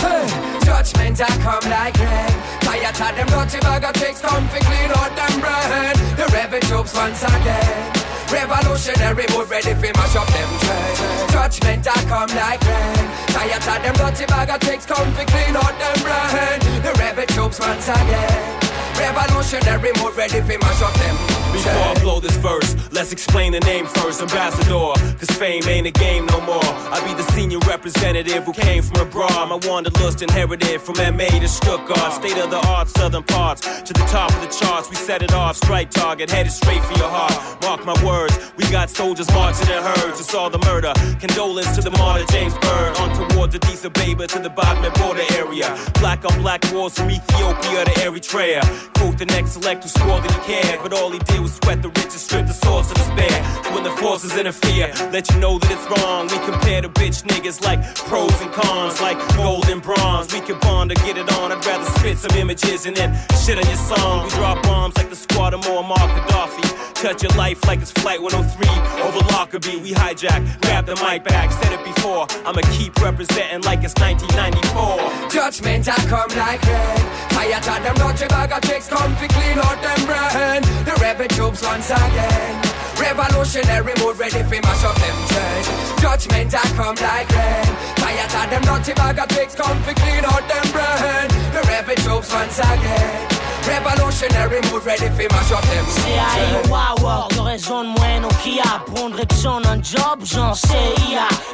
Hey, 0.00 0.24
Judgment 0.64 1.20
I 1.20 1.28
come 1.44 1.68
like 1.68 1.92
rain. 2.00 2.32
Tired 2.64 2.96
of 2.96 3.12
them 3.12 3.28
dirty 3.28 3.60
bag 3.60 3.84
tricks, 4.00 4.22
come 4.24 4.48
fi 4.48 4.58
clean 4.64 4.90
out 4.96 5.12
them 5.12 5.36
brain. 5.36 5.92
The 6.16 6.24
rebel 6.32 6.60
troops 6.64 6.94
once 6.96 7.20
again. 7.20 7.92
Revolutionary 8.32 9.28
mood 9.36 9.50
ready 9.52 9.76
fi 9.76 9.92
mash 9.92 10.16
up 10.16 10.28
them 10.32 10.50
train. 10.64 11.28
Judgment 11.28 11.84
I 11.84 12.00
come 12.08 12.32
like 12.32 12.64
rain. 12.64 13.04
Tired 13.36 13.68
of 13.68 13.84
them 13.84 13.96
dirty 14.00 14.24
bag 14.24 14.48
tricks, 14.64 14.86
come 14.86 15.12
fi 15.12 15.28
clean 15.28 15.56
out 15.60 15.76
them 15.76 15.98
brain. 16.00 16.56
The 16.80 16.92
rebel 16.96 17.28
troops 17.36 17.60
once 17.60 17.84
again. 17.84 18.64
Revolutionary 18.96 19.92
mood 20.00 20.16
ready 20.16 20.40
fi 20.40 20.56
mash 20.56 20.80
up 20.80 20.94
them 20.94 21.33
Before 21.54 21.72
I 21.72 21.94
blow 22.02 22.20
this 22.20 22.36
verse, 22.38 22.74
let's 22.92 23.12
explain 23.12 23.52
the 23.52 23.60
name 23.60 23.86
first, 23.86 24.20
Ambassador. 24.20 24.92
Cause 25.18 25.30
fame 25.38 25.62
ain't 25.68 25.86
a 25.86 25.90
game 25.90 26.26
no 26.26 26.40
more. 26.40 26.64
I 26.64 27.00
be 27.06 27.14
the 27.14 27.26
senior 27.32 27.58
representative 27.60 28.44
who 28.44 28.52
came 28.52 28.82
from 28.82 29.06
abroad. 29.06 29.48
My 29.48 29.58
wanderlust 29.68 30.22
inherited 30.22 30.80
from 30.80 30.96
MA 31.16 31.28
to 31.28 31.48
Stuttgart. 31.48 32.12
State 32.12 32.38
of 32.38 32.50
the 32.50 32.60
art, 32.68 32.88
southern 32.88 33.22
parts. 33.22 33.62
To 33.82 33.92
the 33.92 34.06
top 34.10 34.30
of 34.34 34.40
the 34.40 34.48
charts, 34.48 34.90
we 34.90 34.96
set 34.96 35.22
it 35.22 35.32
off. 35.32 35.56
Strike 35.56 35.90
target, 35.90 36.30
headed 36.30 36.52
straight 36.52 36.82
for 36.84 36.98
your 36.98 37.08
heart. 37.08 37.34
Mark 37.62 37.84
my 37.84 37.96
words, 38.04 38.34
we 38.56 38.64
got 38.70 38.90
soldiers 38.90 39.30
marching 39.30 39.68
in 39.68 39.82
herds. 39.82 40.20
It's 40.20 40.34
all 40.34 40.50
the 40.50 40.58
murder. 40.58 40.92
Condolence 41.20 41.74
to 41.76 41.82
the 41.82 41.92
martyr 41.92 42.26
James 42.32 42.54
Byrd. 42.54 42.96
On 42.98 43.28
towards 43.28 43.52
the 43.52 43.64
Addis 43.64 43.84
Ababa 43.84 44.26
to 44.26 44.38
the 44.40 44.50
Botman 44.50 44.92
border 45.00 45.24
area. 45.34 45.76
Black 46.00 46.24
on 46.24 46.40
black 46.40 46.62
wars 46.72 46.94
from 46.94 47.10
Ethiopia 47.10 47.84
to 47.84 47.90
Eritrea. 48.02 48.62
Quote 48.94 49.18
the 49.18 49.26
next 49.26 49.52
select 49.52 49.84
who 49.84 49.88
swore 49.88 50.20
that 50.20 50.32
he 50.32 50.52
cared, 50.52 50.80
but 50.82 50.92
all 50.92 51.10
he 51.10 51.18
did 51.20 51.40
was 51.44 51.54
sweat 51.62 51.82
the 51.82 51.88
rich 51.88 52.16
and 52.16 52.24
strip 52.26 52.46
the 52.46 52.54
source 52.54 52.90
of 52.90 52.96
despair. 52.96 53.36
When 53.74 53.84
the 53.84 53.90
forces 54.00 54.34
interfere, 54.36 54.88
let 55.12 55.30
you 55.30 55.38
know 55.38 55.58
that 55.58 55.70
it's 55.76 55.86
wrong. 55.92 56.26
We 56.32 56.38
compare 56.50 56.80
the 56.80 56.88
bitch 56.88 57.22
niggas 57.22 57.62
like 57.62 57.80
pros 58.08 58.34
and 58.40 58.50
cons, 58.50 59.00
like 59.00 59.18
gold 59.36 59.68
and 59.68 59.82
bronze. 59.82 60.32
We 60.32 60.40
can 60.40 60.58
bond 60.60 60.90
to 60.90 60.96
get 61.06 61.18
it 61.18 61.30
on. 61.38 61.52
I'd 61.52 61.64
rather 61.66 61.84
spit 61.98 62.16
some 62.18 62.34
images 62.36 62.86
and 62.86 62.96
then 62.96 63.12
shit 63.44 63.58
on 63.58 63.66
your 63.66 63.82
song. 63.92 64.24
We 64.24 64.30
drop 64.30 64.62
bombs 64.62 64.96
like 64.96 65.10
the 65.10 65.16
squad 65.16 65.52
of 65.52 65.60
Muammar 65.60 66.06
Gaddafi. 66.16 66.64
Touch 66.94 67.22
your 67.22 67.36
life 67.36 67.62
like 67.66 67.80
it's 67.82 67.92
Flight 67.92 68.22
103 68.22 69.04
over 69.04 69.20
Lockerbie. 69.32 69.76
We 69.76 69.92
hijack, 69.92 70.40
grab 70.62 70.86
the 70.86 70.96
mic 71.04 71.24
back, 71.24 71.52
said 71.52 71.72
it 71.78 71.84
before. 71.84 72.26
I'ma 72.46 72.62
keep 72.72 72.96
representing 73.02 73.60
like 73.62 73.84
it's 73.84 73.94
1994. 74.00 75.28
Judgment 75.28 75.86
I 75.88 75.96
come 76.08 76.32
like 76.38 76.62
rain. 76.64 77.24
Tired 77.34 77.66
of 77.66 77.82
them 77.84 77.96
dirty 77.96 78.26
bag 78.28 78.52
of 78.52 78.60
tricks, 78.62 78.88
come 78.88 79.14
fi 79.16 79.26
clean 79.28 79.58
out 79.58 79.80
them 79.82 80.00
brain. 80.06 80.62
The 80.84 80.94
rebel 81.00 81.28
troops 81.34 81.62
once 81.62 81.90
again. 81.90 82.54
Revolutionary 82.98 83.92
mood 83.98 84.16
ready 84.18 84.42
fi 84.46 84.58
mash 84.62 84.84
up 84.84 84.96
them 84.96 85.18
chains. 85.30 85.66
Judgment 86.00 86.54
I 86.54 86.62
come 86.78 86.96
like 87.02 87.28
rain. 87.34 87.66
Tired 87.98 88.34
of 88.38 88.46
them 88.50 88.62
dirty 88.62 88.94
bag 88.94 89.18
of 89.18 89.28
tricks, 89.28 89.54
come 89.54 89.78
fi 89.82 89.94
clean 89.94 90.24
out 90.24 90.44
them 90.46 90.66
brain. 90.72 91.28
The 91.52 91.62
rebel 91.68 91.96
troops 92.04 92.32
once 92.32 92.58
again. 92.58 93.28
Revolutionary 93.66 94.60
mood 94.70 94.84
ready 94.84 95.08
fi 95.16 95.26
mash 95.34 95.52
up 95.52 95.64
them 95.64 95.86
chains. 95.96 96.68
Wawa, 96.70 97.28
de 97.30 97.40
raison 97.40 97.82
de 97.82 98.24
au 98.24 98.34
Kia 98.42 98.82
Prendre 98.86 99.20
Exxon 99.20 99.62
un 99.66 99.82
job, 99.82 100.20
j'en 100.22 100.52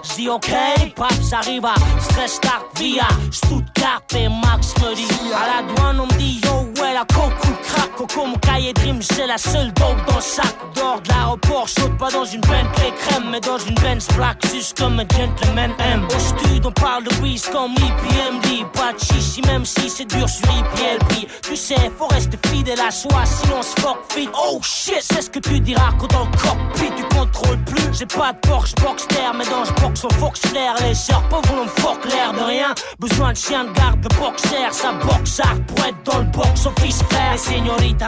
J'dis 0.03 0.29
ok, 0.29 0.51
Paps 0.97 1.33
arrive 1.33 1.65
à 1.65 1.75
Stress 2.01 2.35
Start 2.35 2.67
via 2.77 3.09
Stuttgart 3.31 4.03
et 4.15 4.29
Max 4.29 4.75
me 4.79 4.95
dit 4.95 5.09
À 5.33 5.63
la 5.63 5.75
douane 5.75 6.01
on 6.01 6.07
me 6.07 6.19
dit 6.19 6.41
yo 6.45 6.70
le 7.01 7.65
crack. 7.65 7.91
Coco 7.97 8.27
mon 8.27 8.39
cahier 8.39 8.73
dream 8.73 9.01
c'est 9.03 9.27
la 9.27 9.39
seule 9.39 9.73
dope 9.75 10.07
dans 10.07 10.17
le 10.17 10.21
sac. 10.21 10.55
Dehors 10.75 11.01
de 11.01 11.09
l'aéroport, 11.09 11.69
saute 11.69 11.97
pas 11.99 12.11
dans 12.11 12.25
une 12.25 12.41
Bentley 12.43 12.93
crème 12.99 13.31
Mais 13.31 13.41
dans 13.41 13.59
une 13.59 13.75
Benz 13.75 14.07
black 14.17 14.39
juste 14.53 14.79
comme 14.79 15.01
un 15.01 15.07
gentleman 15.09 15.73
M. 15.79 16.07
Au 16.07 16.19
stud 16.19 16.65
on 16.65 16.73
parle 16.73 17.05
de 17.05 17.15
whiz 17.23 17.49
comme 17.51 17.73
IPMD 17.73 18.67
Pas 18.73 18.93
de 18.93 18.99
chichi 18.99 19.43
même 19.47 19.65
si 19.65 19.91
c'est 19.91 20.05
dur 20.05 20.29
sur 20.29 20.47
IPLP 20.47 21.29
Tu 21.43 21.57
sais 21.57 21.91
faut 21.99 22.07
rester 22.07 22.39
fidèle 22.49 22.81
à 22.81 22.91
soi 22.91 23.25
sinon 23.25 23.63
se 23.63 23.75
fit 24.15 24.29
Oh 24.35 24.61
shit 24.63 25.01
c'est 25.01 25.23
ce 25.23 25.31
que 25.31 25.41
tu 25.41 25.61
diras 25.61 25.91
quand 25.99 26.13
dans 26.13 26.25
le 26.25 26.31
cockpit 26.31 26.93
tu 26.97 27.03
contrôles 27.17 27.63
plus. 27.65 27.93
J'ai 27.93 28.07
pas 28.07 28.33
de 28.33 28.39
Porsche 28.49 28.75
Boxster 28.77 29.31
mais 29.37 29.45
dans 29.47 29.65
je 29.65 29.73
boxe 29.83 30.05
au 30.05 30.11
Foxler 30.11 30.71
Les 30.81 30.95
sœurs 30.95 31.23
pauvres 31.29 31.57
l'on 31.57 31.67
fuck 31.67 32.05
l'air 32.05 32.33
de 32.33 32.41
rien. 32.41 32.75
Besoin 32.99 33.33
de 33.33 33.37
chien 33.37 33.65
de 33.65 33.73
garde 33.73 34.01
de 34.01 34.09
boxer 34.17 34.71
Ça 34.71 34.93
boxe 34.93 35.41
hard 35.41 35.65
pour 35.67 35.85
être 35.85 36.03
dans 36.05 36.19
le 36.19 36.25
box 36.25 36.67
office 36.67 36.90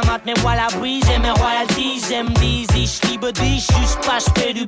matent 0.06 0.26
mes 0.26 0.34
voiles 0.40 0.60
à 0.60 0.76
brise 0.78 1.04
Et 1.14 1.18
mes 1.18 1.30
royalties 1.30 2.02
elles 2.12 2.24
me 2.24 2.34
disent 2.34 2.68
Ich 2.74 3.00
liebe 3.08 3.32
dich 3.32 3.66
du 4.54 4.66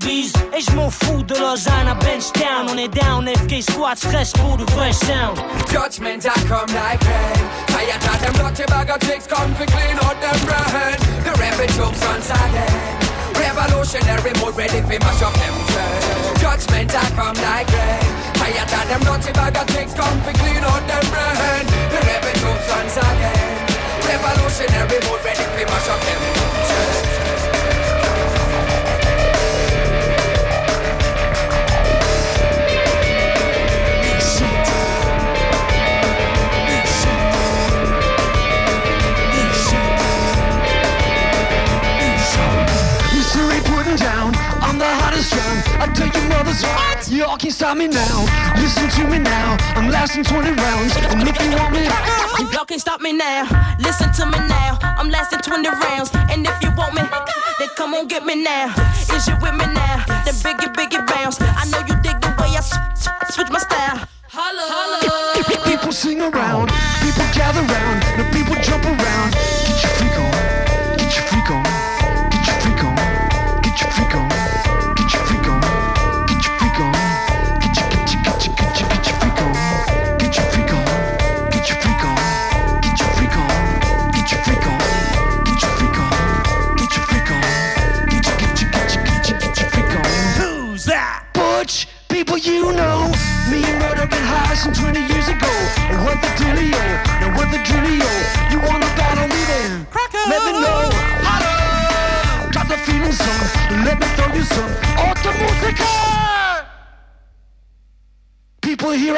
Et 0.56 0.60
je 0.60 0.70
m'en 0.76 0.90
fous 0.90 1.22
de 1.22 1.34
Lausanne 1.34 1.88
à 1.88 1.94
Benchtown 1.94 2.68
On 2.70 2.78
est 2.78 2.88
down 2.88 3.26
FK 3.26 3.62
Squad 3.62 3.96
stress 3.96 4.32
pour 4.32 4.56
du 4.56 4.64
vrai 4.74 4.92
sound 4.92 5.38
Judgment 5.70 6.24
I 6.24 6.40
come 6.48 6.72
like 6.74 7.02
rain. 7.02 7.44
Dirty 8.54 8.70
bag 8.70 8.88
of 8.88 9.00
tricks, 9.00 9.26
come 9.26 9.52
fi 9.56 9.66
clean 9.66 9.98
out 9.98 10.20
them 10.20 10.38
brain. 10.46 10.96
The 11.24 11.66
troops 11.74 12.00
once 12.06 12.30
again. 12.30 13.04
Revolutionary 13.34 14.32
mood 14.38 14.56
ready 14.56 14.80
fi 14.82 14.98
mash 14.98 15.22
up 15.22 15.34
them 15.34 15.56
chains. 15.72 16.40
Judgment 16.40 16.94
I 16.94 17.10
come 17.16 17.34
like 17.42 17.68
rain. 17.72 18.04
Tired 18.34 18.72
of 18.72 18.88
them 18.88 19.00
dirty 19.00 19.32
bag 19.32 19.56
of 19.56 19.66
tricks, 19.66 19.94
come 19.94 20.20
fi 20.22 20.32
clean 20.34 20.62
out 20.62 20.86
them 20.86 21.04
brain. 21.10 21.66
The 21.90 21.98
rebel 22.06 22.32
troops 22.40 22.68
once 22.70 22.96
again. 22.96 23.63
Revolutionary 24.06 25.00
mood 25.06 25.24
ready 25.24 25.44
fi 25.54 25.64
mash 25.64 25.88
up 25.88 26.00
them 26.04 26.44
down, 43.96 44.34
I'm 44.60 44.78
the 44.78 44.86
hottest 44.86 45.32
round. 45.32 45.62
I 45.82 45.92
tell 45.94 46.08
you 46.08 46.28
mothers 46.28 46.62
you 47.08 47.24
all 47.24 47.36
can't 47.36 47.52
stop 47.52 47.76
me 47.76 47.86
now. 47.86 48.24
Listen 48.56 48.88
to 48.88 49.08
me 49.08 49.18
now. 49.18 49.56
I'm 49.76 49.90
lasting 49.90 50.24
20 50.24 50.50
rounds. 50.52 50.96
And 50.96 51.28
if 51.28 51.40
you 51.42 51.50
want 51.56 51.72
me, 51.72 51.84
y'all 52.52 52.64
can't 52.64 52.80
stop 52.80 53.00
me 53.00 53.12
now. 53.12 53.44
Listen 53.78 54.10
to 54.12 54.26
me 54.26 54.38
now. 54.48 54.78
I'm 54.82 55.10
lasting 55.10 55.40
20 55.40 55.68
rounds. 55.68 56.10
And 56.30 56.46
if 56.46 56.62
you 56.62 56.70
want 56.76 56.94
me, 56.94 57.02
then 57.58 57.68
come 57.76 57.94
on 57.94 58.08
get 58.08 58.24
me 58.24 58.42
now. 58.42 58.72
Is 59.14 59.28
you 59.28 59.34
with 59.42 59.54
me 59.54 59.66
now? 59.74 60.04
Then 60.24 60.34
biggie, 60.42 60.72
biggie 60.72 61.06
bounce. 61.06 61.38
I 61.40 61.64
know 61.70 61.80
you 61.80 61.94
dig 62.02 62.20
the 62.20 62.28
way 62.40 62.56
I 62.56 62.60
switch 63.30 63.50
my 63.50 63.58
style. 63.58 64.08
Holla, 64.28 64.64
holla. 64.66 65.64
People 65.64 65.92
sing 65.92 66.20
around. 66.20 66.70
People 67.02 67.26
gather 67.34 67.62
round. 67.62 68.02
The 68.18 68.24
people 68.32 68.56
jump 68.62 68.84
around. 68.84 69.32
Get 69.32 69.82
your 69.82 69.92
freak 69.98 70.18
on. 70.18 70.53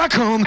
People, 0.08 0.36
here 0.36 0.45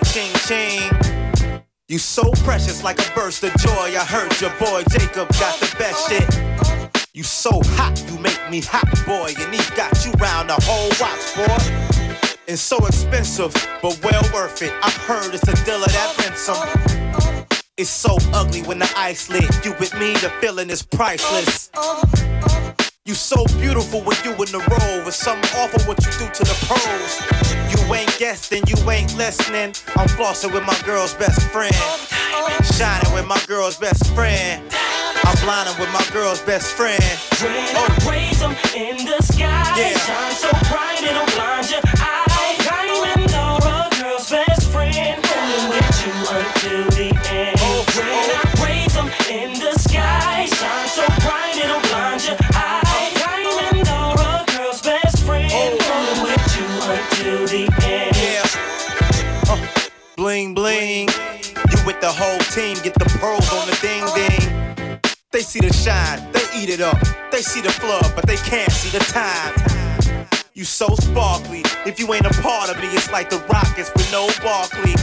ching 0.00 0.32
ching. 0.46 1.62
You 1.88 1.98
so 1.98 2.30
precious 2.44 2.84
like 2.84 2.98
a 2.98 3.14
burst 3.14 3.42
of 3.44 3.54
joy. 3.56 3.96
I 3.96 4.04
heard 4.04 4.38
your 4.40 4.50
boy 4.60 4.82
Jacob 4.90 5.28
got 5.40 5.58
the 5.58 5.74
best 5.78 6.08
shit. 6.08 7.08
You 7.14 7.22
so 7.22 7.60
hot, 7.76 7.98
you 8.10 8.18
make 8.18 8.38
me 8.50 8.60
hot, 8.60 8.88
boy. 9.06 9.32
And 9.38 9.54
he 9.54 9.60
got 9.74 10.04
you 10.04 10.12
round 10.12 10.50
the 10.50 10.58
whole 10.62 10.90
watch, 11.00 11.34
boy. 11.34 12.38
And 12.46 12.58
so 12.58 12.76
expensive, 12.86 13.54
but 13.82 13.98
well 14.04 14.22
worth 14.34 14.62
it. 14.62 14.72
I 14.82 14.90
heard 14.90 15.34
it's 15.34 15.48
a 15.48 15.64
dealer 15.64 15.86
that 15.86 16.16
rents 16.18 16.40
some. 16.40 17.58
It's 17.76 17.90
so 17.90 18.18
ugly 18.32 18.62
when 18.62 18.78
the 18.78 18.92
ice 18.96 19.30
lit. 19.30 19.64
You 19.64 19.72
with 19.80 19.94
me, 19.94 20.12
the 20.14 20.30
feeling 20.40 20.68
is 20.68 20.82
priceless. 20.82 21.70
You 23.08 23.14
so 23.14 23.42
beautiful 23.56 24.02
when 24.02 24.18
you 24.22 24.32
in 24.32 24.52
the 24.52 24.60
role. 24.68 25.08
It's 25.08 25.16
something 25.16 25.48
awful 25.56 25.80
what 25.88 25.96
you 26.04 26.12
do 26.20 26.28
to 26.28 26.44
the 26.44 26.56
pros. 26.68 27.16
You 27.72 27.94
ain't 27.94 28.14
guessing, 28.18 28.62
you 28.68 28.76
ain't 28.90 29.16
listening. 29.16 29.72
I'm 29.96 30.08
flossing 30.08 30.52
with 30.52 30.66
my 30.66 30.78
girl's 30.84 31.14
best 31.14 31.40
friend. 31.48 31.74
Shining 32.76 33.10
with 33.14 33.24
my 33.24 33.40
girl's 33.46 33.78
best 33.78 34.12
friend. 34.12 34.62
I'm 35.24 35.36
blinding 35.42 35.72
with 35.80 35.88
my 35.90 36.04
girl's 36.12 36.42
best 36.42 36.76
friend. 36.76 37.02
When 37.40 37.56
I 37.56 37.88
raise 38.04 38.42
'em 38.42 38.54
in 38.76 39.06
the 39.06 39.22
sky, 39.22 39.72
Yeah. 39.80 39.96
shine 40.04 40.36
so 40.36 40.50
bright 40.68 41.02
it'll 41.02 41.24
blind 41.34 41.57
team, 62.58 62.76
get 62.82 62.94
the 62.94 63.04
pearls 63.20 63.48
on 63.52 63.68
the 63.70 63.78
ding 63.80 64.04
ding. 64.18 64.98
They 65.30 65.42
see 65.42 65.60
the 65.60 65.72
shine, 65.72 66.18
they 66.32 66.42
eat 66.58 66.68
it 66.68 66.80
up. 66.80 66.98
They 67.30 67.40
see 67.40 67.60
the 67.60 67.70
flood, 67.70 68.10
but 68.16 68.26
they 68.26 68.36
can't 68.36 68.72
see 68.72 68.90
the 68.90 69.04
time. 69.04 69.54
You 70.54 70.64
so 70.64 70.88
sparkly. 70.96 71.62
If 71.86 72.00
you 72.00 72.12
ain't 72.12 72.26
a 72.26 72.34
part 72.42 72.68
of 72.68 72.76
me, 72.82 72.88
it's 72.88 73.12
like 73.12 73.30
the 73.30 73.38
Rockets 73.48 73.92
with 73.94 74.10
no 74.10 74.28
Barkley. 74.42 74.96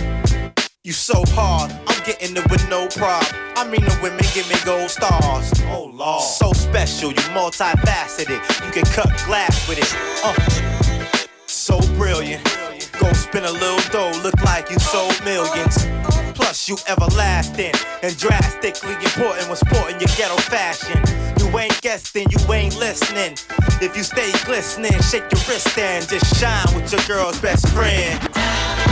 You 0.84 0.92
so 0.92 1.24
hard, 1.28 1.72
I'm 1.88 2.04
getting 2.04 2.36
it 2.36 2.46
with 2.52 2.68
no 2.70 2.90
problem. 2.90 3.34
I 3.56 3.64
mean 3.64 3.86
the 3.86 3.98
women 4.04 4.26
give 4.34 4.50
me 4.50 4.58
gold 4.66 4.90
stars. 4.90 5.54
Oh 5.72 5.90
lord, 5.94 6.24
so 6.24 6.52
special, 6.52 7.12
you 7.12 7.26
multifaceted. 7.32 8.42
You 8.66 8.72
can 8.74 8.86
cut 8.92 9.10
glass 9.26 9.56
with 9.70 9.80
it. 9.80 9.92
Uh, 10.26 10.36
so 11.48 11.80
brilliant. 11.96 12.44
Go 13.00 13.14
spin 13.14 13.46
a 13.46 13.52
little 13.52 13.84
dough, 13.92 14.12
look 14.24 14.40
like 14.44 14.70
you 14.70 14.78
sold 14.80 15.16
millions. 15.24 15.86
Plus 16.46 16.70
you 16.70 16.78
everlasting 16.88 17.74
and 18.04 18.16
drastically 18.20 18.94
important 19.02 19.48
when 19.48 19.56
sporting 19.58 20.00
your 20.00 20.14
ghetto 20.16 20.38
fashion. 20.38 21.02
You 21.40 21.58
ain't 21.58 21.82
guessing, 21.82 22.28
you 22.30 22.38
ain't 22.54 22.78
listening. 22.78 23.34
If 23.82 23.98
you 23.98 24.04
stay 24.04 24.32
glistening, 24.46 24.94
shake 25.02 25.26
your 25.34 25.42
wrist 25.50 25.76
and 25.76 26.08
just 26.08 26.38
shine 26.38 26.70
with 26.76 26.92
your 26.94 27.02
girl's 27.08 27.42
best 27.42 27.68
friend. 27.70 28.22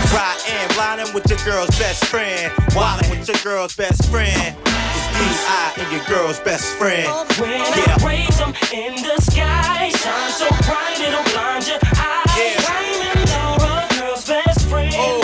Try 0.10 0.34
and 0.50 0.74
blinding 0.74 1.14
with 1.14 1.30
your 1.30 1.38
girl's 1.46 1.70
best 1.78 2.06
friend. 2.06 2.52
Wildin' 2.74 3.12
with 3.20 3.28
your 3.28 3.38
girl's 3.44 3.76
best 3.76 4.10
friend. 4.10 4.56
It's 4.66 5.08
D.I. 5.22 5.74
and 5.78 5.92
your 5.94 6.04
girl's 6.10 6.40
best 6.40 6.66
friend. 6.80 7.06
When 7.38 7.52
Yeah. 7.52 7.98
I 8.02 8.04
raise 8.04 8.42
'em 8.42 8.56
in 8.74 8.96
the 8.96 9.22
sky, 9.30 9.92
shine 10.02 10.32
so 10.32 10.50
bright 10.66 11.00
it'll 11.00 11.22
blind 11.32 11.68
your 11.68 11.78
eye. 12.02 12.24
Diamond 12.66 13.30
or 13.62 13.78
a 13.78 13.88
girl's 14.00 14.26
best 14.26 14.62
friend, 14.68 14.92
holding 14.96 15.23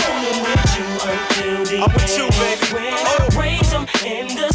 I'm 1.81 1.93
with 1.93 2.17
you, 2.17 2.29
baby. 2.31 2.73
When 2.73 4.48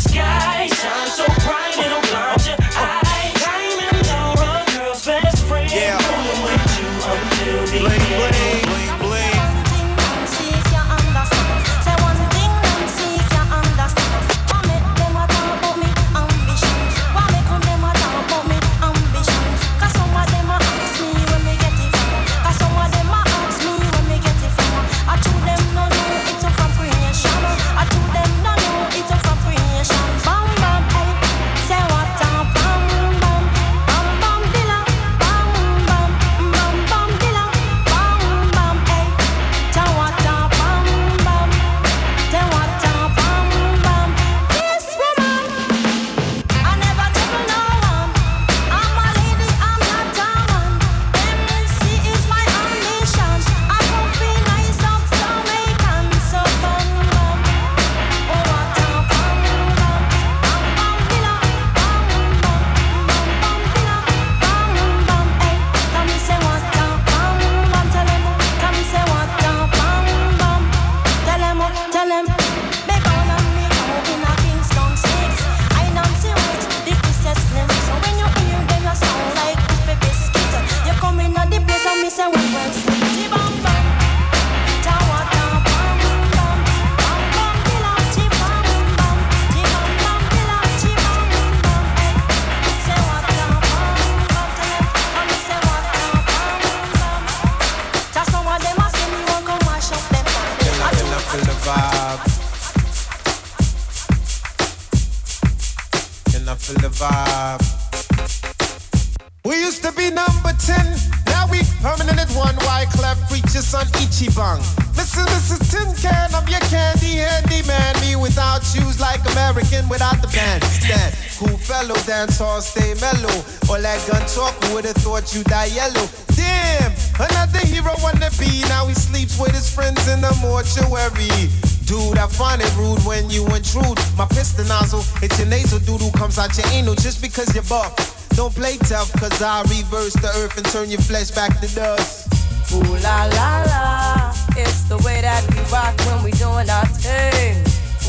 buff. 137.74 138.28
Don't 138.36 138.54
play 138.54 138.76
tough, 138.76 139.10
cause 139.20 139.40
I 139.42 139.62
reverse 139.62 140.14
the 140.14 140.30
earth 140.40 140.56
and 140.56 140.66
turn 140.66 140.90
your 140.90 141.00
flesh 141.00 141.30
back 141.30 141.60
to 141.60 141.68
dust. 141.74 142.28
Ooh 142.72 142.96
la 143.06 143.18
la 143.38 143.50
la, 143.70 144.34
it's 144.56 144.82
the 144.90 144.98
way 145.06 145.20
that 145.20 145.42
we 145.50 145.58
rock 145.74 145.94
when 146.06 146.18
we 146.26 146.30
doing 146.44 146.68
our 146.76 146.88
thing. 147.04 147.54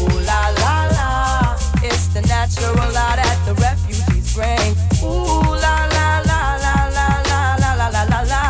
Ooh 0.01 0.19
la 0.29 0.41
la 0.63 0.75
la, 0.97 1.57
it's 1.83 2.07
the 2.15 2.21
natural 2.33 2.73
law 2.97 3.13
that 3.21 3.37
the 3.47 3.53
refugees 3.67 4.33
bring. 4.33 4.71
Ooh 5.03 5.53
la 5.65 5.77
la 5.95 6.09
la 6.29 6.41
la 6.65 6.75
la 6.97 7.07
la 7.27 7.41
la 7.61 7.75
la 7.79 7.87
la 7.95 8.03
la 8.13 8.21
la. 8.33 8.43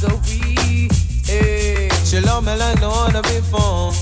So 0.00 0.08
we, 0.26 0.88
hey. 1.26 1.88
Shalom, 2.04 2.48
I 2.48 2.74
know 2.80 3.08
to 3.14 3.22
be 3.28 3.38
fun. 3.50 3.94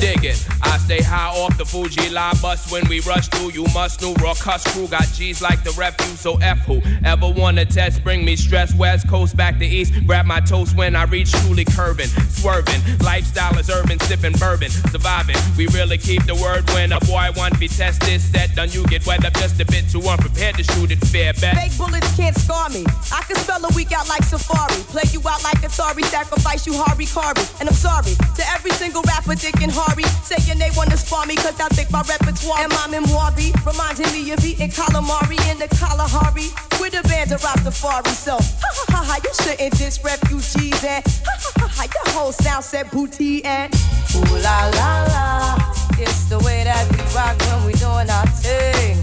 Dig 0.00 0.24
it. 0.24 0.43
Stay 0.84 1.00
high 1.00 1.30
off 1.40 1.56
the 1.56 1.64
Fuji 1.64 2.10
line 2.10 2.36
bus 2.42 2.70
when 2.70 2.86
we 2.88 3.00
rush 3.00 3.28
through. 3.28 3.52
You 3.52 3.64
must 3.72 4.02
know 4.02 4.12
raw 4.22 4.34
cuss 4.34 4.62
crew 4.72 4.86
got 4.86 5.06
G's 5.14 5.40
like 5.40 5.64
the 5.64 5.70
refuse. 5.70 6.20
So 6.20 6.36
F 6.42 6.58
who 6.66 6.82
ever 7.06 7.30
wanna 7.30 7.64
test? 7.64 8.04
Bring 8.04 8.22
me 8.22 8.36
stress. 8.36 8.74
West 8.74 9.08
Coast 9.08 9.34
back 9.34 9.58
to 9.60 9.64
East. 9.64 9.94
Grab 10.06 10.26
my 10.26 10.40
toast 10.40 10.76
when 10.76 10.94
I 10.94 11.04
reach 11.04 11.32
truly 11.32 11.64
curving, 11.64 12.08
swerving. 12.28 12.82
Lifestyle 13.00 13.58
is 13.58 13.70
urban, 13.70 13.98
sipping 14.00 14.32
bourbon, 14.32 14.68
surviving. 14.68 15.36
We 15.56 15.68
really 15.68 15.96
keep 15.96 16.26
the 16.26 16.34
word 16.34 16.68
when 16.70 16.92
a 16.92 17.00
boy 17.00 17.30
want 17.34 17.58
be 17.58 17.68
tested. 17.68 18.20
Set 18.20 18.54
done, 18.54 18.68
you 18.70 18.84
get 18.86 19.06
wet 19.06 19.24
up 19.24 19.32
just 19.34 19.58
a 19.60 19.64
bit 19.64 19.88
too 19.88 20.02
unprepared 20.02 20.56
to 20.56 20.64
shoot 20.64 20.90
it 20.90 20.98
fair 20.98 21.32
bet. 21.40 21.56
Fake 21.56 21.78
bullets 21.78 22.14
can't 22.14 22.36
scar 22.36 22.68
me. 22.68 22.84
I 23.10 23.22
can 23.26 23.36
spell 23.36 23.64
a 23.64 23.72
week 23.74 23.92
out 23.92 24.06
like 24.08 24.22
Safari. 24.22 24.82
Play 24.92 25.08
you 25.12 25.20
out 25.20 25.42
like 25.42 25.64
Atari. 25.64 26.04
Sacrifice 26.04 26.66
you 26.66 26.74
Harvey 26.74 27.06
Carvey. 27.06 27.44
And 27.60 27.70
I'm 27.70 27.74
sorry 27.74 28.12
to 28.36 28.42
every 28.52 28.72
single 28.72 29.02
rapper, 29.08 29.34
Dick 29.34 29.62
and 29.62 29.72
Harvey. 29.72 30.04
Saying 30.28 30.58
they 30.58 30.73
wanna 30.76 30.96
spar 30.96 31.26
me 31.26 31.36
cause 31.36 31.58
I 31.60 31.68
think 31.68 31.90
my 31.90 32.02
repertoire 32.02 32.60
and 32.60 32.72
my 32.72 32.86
memoir 32.88 33.32
be 33.32 33.52
reminding 33.66 34.10
me 34.12 34.30
of 34.32 34.44
eating 34.44 34.70
calamari 34.70 35.38
in 35.50 35.58
the 35.58 35.68
Kalahari. 35.68 36.50
With 36.80 36.94
a 36.94 37.02
band 37.08 37.32
of 37.32 37.40
Rastafari. 37.40 38.08
So, 38.08 38.36
ha 38.36 38.68
ha 38.78 38.84
ha 38.90 39.04
ha, 39.08 39.16
you 39.24 39.32
shouldn't 39.42 39.78
diss 39.78 40.02
refugees 40.04 40.84
and 40.84 41.02
ha 41.24 41.34
ha 41.38 41.50
ha 41.60 41.68
ha, 41.68 41.84
your 41.94 42.14
whole 42.14 42.32
sound 42.32 42.64
said 42.64 42.90
booty 42.90 43.44
and 43.44 43.72
Ooh 44.14 44.38
la 44.42 44.70
la 44.78 45.04
la, 45.08 45.74
it's 45.98 46.24
the 46.24 46.38
way 46.40 46.64
that 46.64 46.84
we 46.90 46.98
rock 47.16 47.40
when 47.48 47.64
we 47.66 47.72
doing 47.74 48.10
our 48.10 48.26
thing. 48.42 48.98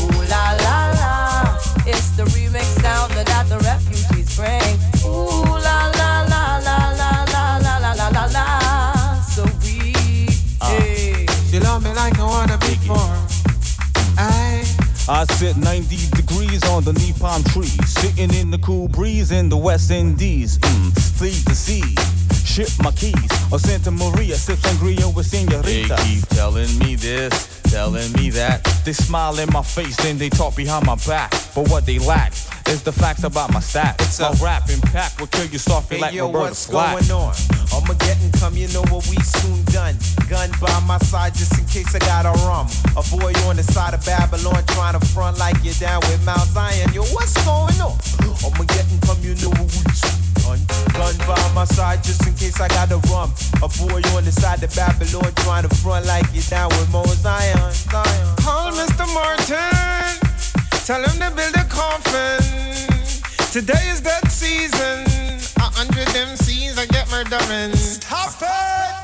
Ooh 0.00 0.22
la 0.30 0.56
la 0.64 0.78
la, 0.96 1.58
it's 1.86 2.10
the 2.16 2.24
remix 2.34 2.64
sound 2.80 3.12
that 3.12 3.48
the 3.48 3.58
refugees 3.58 4.34
bring. 4.36 4.78
Ooh 5.04 5.65
I 15.08 15.24
sit 15.34 15.56
90 15.56 16.10
degrees 16.16 16.64
on 16.64 16.78
underneath 16.78 17.20
palm 17.20 17.42
trees, 17.44 17.88
sitting 17.88 18.34
in 18.34 18.50
the 18.50 18.58
cool 18.58 18.88
breeze 18.88 19.30
in 19.30 19.48
the 19.48 19.56
West 19.56 19.90
Indies. 19.90 20.58
Mm, 20.58 20.98
sea 20.98 21.44
to 21.44 21.54
sea, 21.54 21.94
ship 22.56 22.72
my 22.82 22.90
keys. 22.92 23.30
Or 23.52 23.58
Santa 23.58 23.90
Maria, 23.90 24.34
sip 24.34 24.58
sangria 24.60 25.14
with 25.14 25.30
They 25.30 25.44
senorita. 25.44 25.96
keep 26.04 26.24
telling 26.28 26.72
me 26.78 26.96
this, 26.96 27.60
telling 27.64 28.10
me 28.12 28.30
that. 28.30 28.64
They 28.84 28.94
smile 28.94 29.38
in 29.38 29.50
my 29.52 29.62
face, 29.62 29.96
then 29.98 30.16
they 30.16 30.30
talk 30.30 30.56
behind 30.56 30.86
my 30.86 30.96
back. 31.06 31.30
But 31.54 31.68
what 31.68 31.84
they 31.84 31.98
lack 31.98 32.32
is 32.68 32.82
the 32.82 32.92
facts 32.92 33.24
about 33.24 33.52
my 33.52 33.60
stats. 33.60 34.20
My 34.20 34.32
rap 34.42 34.70
impact 34.70 35.20
will 35.20 35.26
kill 35.26 35.44
you 35.46 35.58
softly 35.58 35.98
Hey 35.98 36.02
like 36.02 36.14
yo, 36.14 36.26
Roberta 36.26 36.44
what's 36.44 36.66
Flack. 36.66 36.96
going 36.96 37.10
on? 37.12 37.34
Armageddon 37.74 38.32
come, 38.40 38.56
you 38.56 38.68
know 38.68 38.84
what 38.88 39.06
we 39.08 39.16
soon 39.20 39.62
done. 39.66 39.94
Gun 40.30 40.48
by 40.60 40.80
my 40.88 40.98
side 40.98 41.34
just 41.34 41.58
in 41.58 41.66
case 41.66 41.94
I 41.94 41.98
got 41.98 42.24
a 42.24 42.32
rum. 42.48 42.68
A 42.96 43.04
boy 43.12 43.32
on 43.44 43.56
the 43.56 43.64
side 43.64 43.92
of 43.92 44.04
Babylon 44.06 44.64
trying 44.72 44.98
to 44.98 45.04
front 45.12 45.36
like 45.38 45.56
you're 45.62 45.74
down 45.74 46.00
with 46.08 46.24
Mount 46.24 46.48
Zion. 46.56 46.90
Yo, 46.94 47.02
what's 47.12 47.36
going 47.44 47.76
on? 47.84 48.00
Armageddon 48.40 48.98
come, 49.04 49.20
you 49.20 49.34
know 49.44 49.50
what 49.60 49.68
we 49.68 49.92
soon 49.92 50.35
done. 50.46 50.60
Gun 50.94 51.16
by 51.26 51.52
my 51.54 51.64
side 51.64 52.02
just 52.02 52.26
in 52.26 52.34
case 52.34 52.60
I 52.60 52.68
got 52.68 52.90
a 52.90 52.98
rum. 53.10 53.32
A 53.62 53.68
boy 53.68 54.00
on 54.16 54.24
the 54.24 54.32
side 54.32 54.62
of 54.62 54.74
Babylon 54.74 55.32
trying 55.42 55.68
to 55.68 55.74
front 55.76 56.06
like 56.06 56.26
you're 56.32 56.42
down 56.44 56.68
with 56.70 56.90
Mount 56.92 57.08
Zion. 57.08 57.72
Zion. 57.72 58.36
Call 58.36 58.72
Mr. 58.72 59.06
Martin. 59.14 60.16
Tell 60.86 61.02
him 61.02 61.18
to 61.18 61.30
build 61.34 61.54
a 61.56 61.64
coffin. 61.68 62.42
Today 63.52 63.88
is 63.88 64.02
that 64.02 64.30
season. 64.30 65.04
A 65.56 65.68
hundred 65.78 66.08
MCs 66.08 66.78
I 66.78 66.86
get 66.86 67.10
murdering. 67.10 67.74
Stop 67.76 68.42
it! 68.42 68.95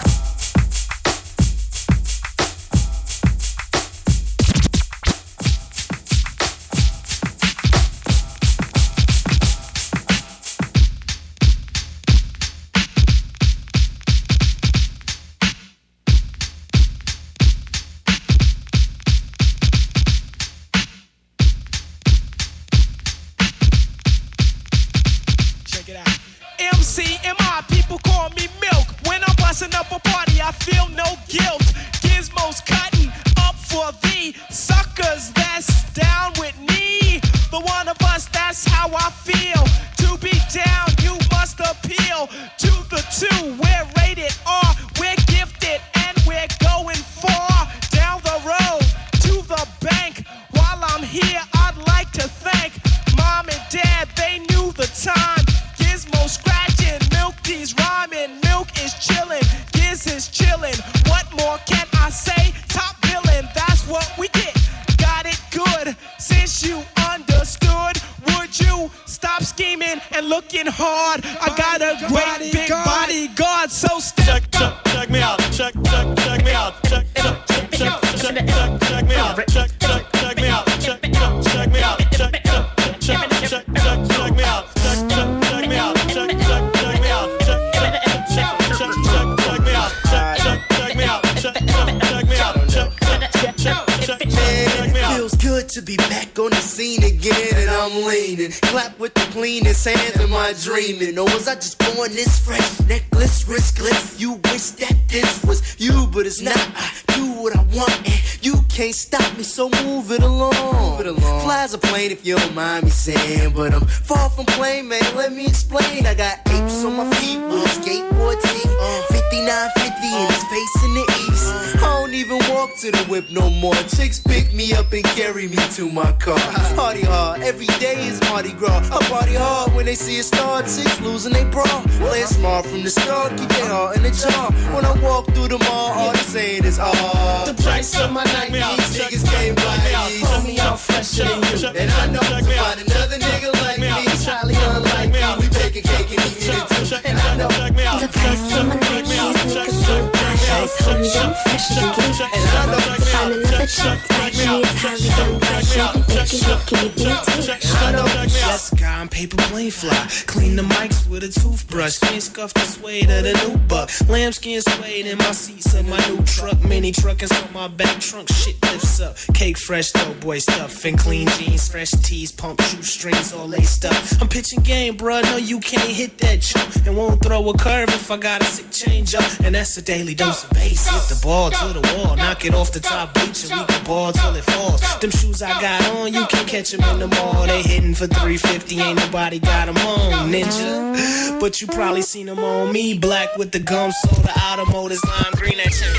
To 95.72 95.80
be 95.80 95.96
back 95.96 96.38
on 96.38 96.50
the 96.50 96.56
scene 96.56 97.02
again, 97.02 97.54
and 97.56 97.70
I'm 97.70 98.04
leaning. 98.04 98.50
Clap 98.50 98.98
with 98.98 99.14
the 99.14 99.26
cleanest 99.32 99.88
hands 99.88 100.20
in 100.20 100.28
my 100.28 100.52
dreaming. 100.60 101.18
Or 101.18 101.24
was 101.24 101.48
I 101.48 101.54
just 101.54 101.78
born 101.78 102.10
this 102.10 102.38
fresh? 102.40 102.80
Necklace, 102.80 103.44
wristlet. 103.44 104.20
You 104.20 104.34
wish 104.44 104.72
that 104.82 104.94
this 105.08 105.42
was 105.44 105.80
you, 105.80 106.08
but 106.12 106.26
it's 106.26 106.42
not. 106.42 106.58
I 106.58 106.92
do 107.14 107.32
what 107.40 107.56
I 107.56 107.62
want, 107.74 107.96
and 108.04 108.44
you 108.44 108.56
can't 108.68 108.94
stop 108.94 109.36
me, 109.38 109.44
so 109.44 109.70
move 109.84 110.10
it 110.10 110.22
along. 110.22 111.04
Flies 111.40 111.72
a 111.72 111.78
plane 111.78 112.10
if 112.10 112.26
you 112.26 112.36
don't 112.36 112.54
mind 112.54 112.84
me 112.84 112.90
saying, 112.90 113.54
but 113.54 113.72
I'm 113.72 113.86
far 113.86 114.28
from 114.28 114.44
plain, 114.46 114.88
man. 114.88 115.02
Let 115.16 115.32
me 115.32 115.46
explain. 115.46 116.04
I 116.04 116.14
got 116.14 116.40
apes 116.50 116.84
on 116.84 116.96
my 116.96 117.08
feet 117.16 117.40
with 117.40 117.64
a 117.64 117.80
skateboard 117.80 118.42
teeth. 118.42 118.72
5950 119.08 120.06
and 120.06 120.30
it's 120.30 120.44
facing 120.52 120.94
the 120.94 121.04
east. 121.26 121.82
I 121.82 122.00
don't 122.00 122.14
even 122.14 122.38
walk 122.54 122.76
to 122.80 122.90
the 122.90 123.04
whip 123.08 123.30
no 123.30 123.48
more. 123.50 123.74
Chicks 123.96 124.20
pick 124.20 124.52
me 124.52 124.72
up 124.72 124.92
and 124.92 125.04
carry 125.04 125.48
me 125.48 125.56
to 125.70 125.88
my 125.90 126.12
car. 126.12 126.38
Party 126.74 127.02
hard, 127.02 127.42
every 127.42 127.66
day 127.78 128.06
is 128.06 128.20
Mardi 128.28 128.52
Gras. 128.52 128.90
I 128.90 128.98
party 129.08 129.34
hard 129.34 129.74
when 129.74 129.86
they 129.86 129.94
see 129.94 130.18
a 130.18 130.22
star. 130.22 130.62
Chicks 130.62 131.00
losing 131.00 131.32
they 131.32 131.44
bra. 131.44 131.64
Play 131.98 132.22
smart 132.22 132.66
from 132.66 132.82
the 132.82 132.90
start, 132.90 133.36
keep 133.36 133.48
their 133.48 133.66
heart 133.66 133.96
in 133.96 134.02
the 134.02 134.10
jar. 134.10 134.52
When 134.74 134.84
I 134.84 134.92
walk 135.02 135.26
through 135.34 135.48
the 135.48 135.58
mall, 135.58 135.92
all 135.92 136.12
they 136.12 136.18
saying 136.18 136.64
is 136.64 136.78
ah. 136.78 137.44
The 137.46 137.62
price 137.62 137.98
of 137.98 138.12
my 138.12 138.24
Nikes, 138.24 138.98
niggas 138.98 139.24
came 139.30 139.54
by 139.54 139.76
me. 139.84 140.20
Homie, 140.22 140.60
I'm 140.60 140.76
fresher 140.76 141.24
than 141.24 141.42
you. 141.60 141.68
And 141.80 141.90
I 141.90 142.06
know 142.06 142.20
to 142.20 142.44
find 142.44 142.80
another 142.80 143.18
nigga 143.18 143.52
like 143.62 143.78
me. 143.78 143.92
Charlie 144.24 144.54
unlike 144.54 145.12
me. 145.12 145.20
We 145.40 145.48
take 145.48 145.76
a 145.76 145.82
cake 145.82 146.10
and 146.10 146.20
eat 146.30 146.48
it 146.48 146.64
too. 146.68 146.96
And 147.04 147.18
I 147.18 147.36
know 147.36 147.48
The 147.48 148.08
price 148.08 148.56
of 148.56 148.66
my 148.66 148.76
Nikes, 148.76 149.12
niggas 149.48 149.86
can't 149.86 150.12
buy 150.12 150.32
ice. 150.62 150.76
Homie, 150.82 151.12
I'm 151.22 151.34
fresher 151.44 151.80
than 151.80 152.12
you. 152.12 152.24
And 152.24 152.44
I 152.50 152.66
know 152.70 152.80
To 152.80 153.00
find 153.12 153.32
another 153.34 153.66
chick 153.66 153.98
like 154.18 154.34
me, 154.34 154.60
it's 154.60 154.82
highly 154.82 155.08
unlikely. 155.08 155.51
They 155.52 156.28
can 156.28 156.40
hit, 156.40 156.66
can 156.66 156.84
you 156.84 156.90
beat 156.90 157.06
it? 157.06 158.32
Yes, 158.32 158.70
guy, 158.70 159.00
I'm 159.00 159.08
paper 159.08 159.36
plane 159.36 159.70
fly. 159.70 160.08
Clean 160.26 160.56
the 160.56 160.62
mics 160.62 161.08
with 161.08 161.24
a 161.24 161.28
toothbrush. 161.28 161.98
Can't 161.98 162.22
scuff 162.22 162.54
the 162.54 162.60
suede 162.60 163.10
of 163.10 163.24
the 163.24 163.32
new 163.46 163.58
buck. 163.68 163.90
Lambskin 164.08 164.60
suede 164.62 165.06
in 165.06 165.18
my 165.18 165.32
seats 165.32 165.74
of 165.74 165.88
my 165.88 165.98
new 166.08 166.22
truck. 166.24 166.62
Mini 166.64 166.92
truck 166.92 167.22
is 167.22 167.30
on 167.32 167.52
my 167.52 167.68
back 167.68 168.00
trunk. 168.00 168.28
Shit 168.30 168.60
lifts 168.62 169.00
up. 169.00 169.16
Cake 169.34 169.58
fresh, 169.58 169.92
though, 169.92 170.14
boy 170.14 170.38
stuff. 170.38 170.84
And 170.84 170.98
clean 170.98 171.28
jeans, 171.28 171.68
fresh 171.68 171.90
tees, 171.90 172.32
pump 172.32 172.60
shoestrings, 172.62 173.32
all 173.32 173.48
laced 173.48 173.84
up. 173.84 173.96
I'm 174.20 174.28
pitching 174.28 174.60
game, 174.60 174.96
bruh. 174.96 175.22
No, 175.24 175.36
you 175.36 175.60
can't 175.60 175.88
hit 175.88 176.18
that 176.18 176.40
jump. 176.40 176.86
And 176.86 176.96
won't 176.96 177.22
throw 177.22 177.48
a 177.50 177.58
curve 177.58 177.88
if 177.90 178.10
I 178.10 178.16
got 178.16 178.40
a 178.40 178.44
sick 178.44 178.70
change 178.70 179.14
up. 179.14 179.24
And 179.44 179.54
that's 179.54 179.76
a 179.76 179.82
daily 179.82 180.14
dose 180.14 180.44
of 180.44 180.50
bass. 180.50 180.88
Hit 180.88 181.16
the 181.16 181.20
ball 181.22 181.50
to 181.50 181.72
the 181.78 181.80
wall. 181.96 182.16
Knock 182.16 182.44
it 182.44 182.54
off 182.54 182.72
the 182.72 182.80
top 182.80 183.14
bleacher. 183.14 183.48
We 183.54 183.64
can 183.64 183.84
ball 183.84 184.12
till 184.12 184.34
it 184.34 184.44
falls. 184.44 184.80
Them 185.00 185.10
shoes 185.10 185.41
I 185.42 185.60
got 185.60 185.96
on, 185.96 186.12
you 186.12 186.24
can't 186.26 186.48
catch 186.48 186.70
them 186.70 186.82
in 186.90 186.98
the 187.00 187.08
mall. 187.08 187.46
They 187.46 187.62
hitting 187.62 187.94
for 187.94 188.06
350. 188.06 188.80
Ain't 188.80 188.98
nobody 188.98 189.38
got 189.38 189.66
them 189.66 189.76
on, 189.78 190.30
ninja. 190.30 191.40
But 191.40 191.60
you 191.60 191.66
probably 191.66 192.02
seen 192.02 192.26
them 192.26 192.38
on 192.38 192.72
me. 192.72 192.96
Black 192.96 193.36
with 193.36 193.50
the 193.50 193.58
gum 193.58 193.90
soda, 193.90 194.32
automotives, 194.36 195.04
lime 195.04 195.32
green. 195.32 195.58
That. 195.58 195.91